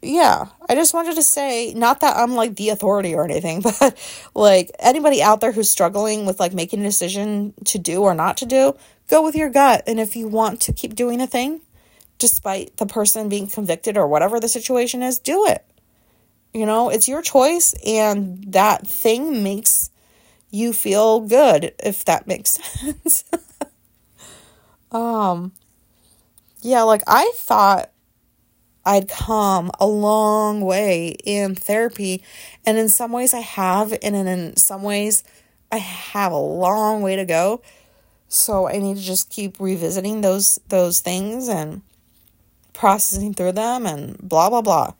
yeah, 0.02 0.46
I 0.68 0.74
just 0.74 0.94
wanted 0.94 1.14
to 1.14 1.22
say, 1.22 1.72
not 1.74 2.00
that 2.00 2.16
I'm 2.16 2.34
like 2.34 2.56
the 2.56 2.70
authority 2.70 3.14
or 3.14 3.24
anything, 3.24 3.60
but 3.80 3.96
like 4.34 4.70
anybody 4.80 5.22
out 5.22 5.40
there 5.40 5.52
who's 5.52 5.70
struggling 5.70 6.26
with 6.26 6.40
like 6.40 6.52
making 6.52 6.80
a 6.80 6.84
decision 6.84 7.54
to 7.66 7.78
do 7.78 8.02
or 8.02 8.14
not 8.14 8.36
to 8.38 8.46
do, 8.46 8.74
go 9.08 9.22
with 9.22 9.36
your 9.36 9.48
gut. 9.48 9.84
And 9.86 10.00
if 10.00 10.16
you 10.16 10.26
want 10.26 10.60
to 10.62 10.72
keep 10.72 10.96
doing 10.96 11.20
a 11.20 11.26
thing, 11.26 11.60
despite 12.18 12.76
the 12.78 12.86
person 12.86 13.28
being 13.28 13.46
convicted 13.46 13.96
or 13.96 14.08
whatever 14.08 14.40
the 14.40 14.48
situation 14.48 15.02
is, 15.02 15.20
do 15.20 15.46
it. 15.46 15.64
You 16.52 16.66
know, 16.66 16.90
it's 16.90 17.08
your 17.08 17.22
choice, 17.22 17.74
and 17.86 18.52
that 18.52 18.86
thing 18.86 19.42
makes 19.42 19.90
you 20.50 20.72
feel 20.74 21.20
good, 21.20 21.72
if 21.78 22.04
that 22.04 22.26
makes 22.26 22.50
sense. 22.80 23.24
um, 24.90 25.52
yeah, 26.60 26.82
like 26.82 27.02
I 27.06 27.32
thought 27.36 27.91
I'd 28.84 29.08
come 29.08 29.70
a 29.78 29.86
long 29.86 30.60
way 30.60 31.16
in 31.24 31.54
therapy, 31.54 32.22
and 32.66 32.78
in 32.78 32.88
some 32.88 33.12
ways 33.12 33.32
I 33.34 33.40
have, 33.40 33.96
and 34.02 34.16
in 34.16 34.56
some 34.56 34.82
ways 34.82 35.22
I 35.70 35.76
have 35.76 36.32
a 36.32 36.38
long 36.38 37.02
way 37.02 37.16
to 37.16 37.24
go 37.24 37.62
so 38.32 38.66
I 38.66 38.78
need 38.78 38.96
to 38.96 39.02
just 39.02 39.28
keep 39.28 39.60
revisiting 39.60 40.22
those 40.22 40.58
those 40.68 41.00
things 41.00 41.48
and 41.48 41.82
processing 42.72 43.34
through 43.34 43.52
them 43.52 43.84
and 43.84 44.16
blah 44.18 44.48
blah 44.48 44.62
blah. 44.62 44.94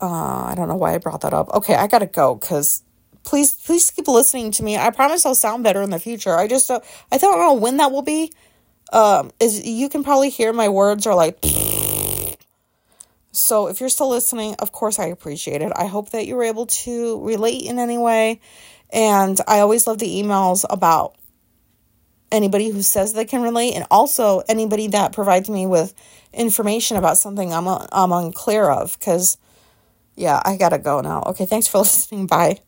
Uh, 0.00 0.44
I 0.44 0.54
don't 0.54 0.68
know 0.68 0.76
why 0.76 0.94
I 0.94 0.98
brought 0.98 1.22
that 1.22 1.34
up. 1.34 1.52
Okay, 1.52 1.74
I 1.74 1.88
gotta 1.88 2.06
go 2.06 2.36
because 2.36 2.84
please 3.24 3.54
please 3.54 3.90
keep 3.90 4.06
listening 4.06 4.52
to 4.52 4.62
me. 4.62 4.76
I 4.76 4.90
promise 4.90 5.26
I'll 5.26 5.34
sound 5.34 5.64
better 5.64 5.82
in 5.82 5.90
the 5.90 5.98
future. 5.98 6.36
I 6.36 6.46
just 6.46 6.70
uh, 6.70 6.78
I 7.10 7.18
don't 7.18 7.40
know 7.40 7.54
when 7.54 7.78
that 7.78 7.90
will 7.90 8.02
be. 8.02 8.32
Um, 8.92 9.32
is 9.40 9.66
you 9.66 9.88
can 9.88 10.04
probably 10.04 10.30
hear 10.30 10.52
my 10.52 10.68
words 10.68 11.08
are 11.08 11.14
like. 11.14 11.38
So 13.36 13.68
if 13.68 13.80
you're 13.80 13.88
still 13.88 14.08
listening, 14.08 14.54
of 14.58 14.72
course 14.72 14.98
I 14.98 15.06
appreciate 15.06 15.62
it. 15.62 15.72
I 15.76 15.86
hope 15.86 16.10
that 16.10 16.26
you 16.26 16.36
were 16.36 16.44
able 16.44 16.66
to 16.66 17.24
relate 17.24 17.62
in 17.62 17.78
any 17.78 17.98
way. 17.98 18.40
And 18.92 19.38
I 19.46 19.60
always 19.60 19.86
love 19.86 19.98
the 19.98 20.22
emails 20.22 20.64
about 20.70 21.16
anybody 22.32 22.70
who 22.70 22.82
says 22.82 23.12
they 23.12 23.24
can 23.24 23.42
relate 23.42 23.74
and 23.74 23.86
also 23.90 24.42
anybody 24.48 24.88
that 24.88 25.12
provides 25.12 25.48
me 25.48 25.66
with 25.66 25.94
information 26.32 26.96
about 26.96 27.18
something 27.18 27.52
I'm 27.52 27.68
uh, 27.68 27.86
I'm 27.92 28.12
unclear 28.12 28.68
of 28.68 28.98
cuz 29.00 29.38
yeah, 30.16 30.40
I 30.44 30.56
got 30.56 30.70
to 30.70 30.78
go 30.78 31.00
now. 31.02 31.22
Okay, 31.26 31.46
thanks 31.46 31.68
for 31.68 31.78
listening. 31.86 32.26
Bye. 32.26 32.65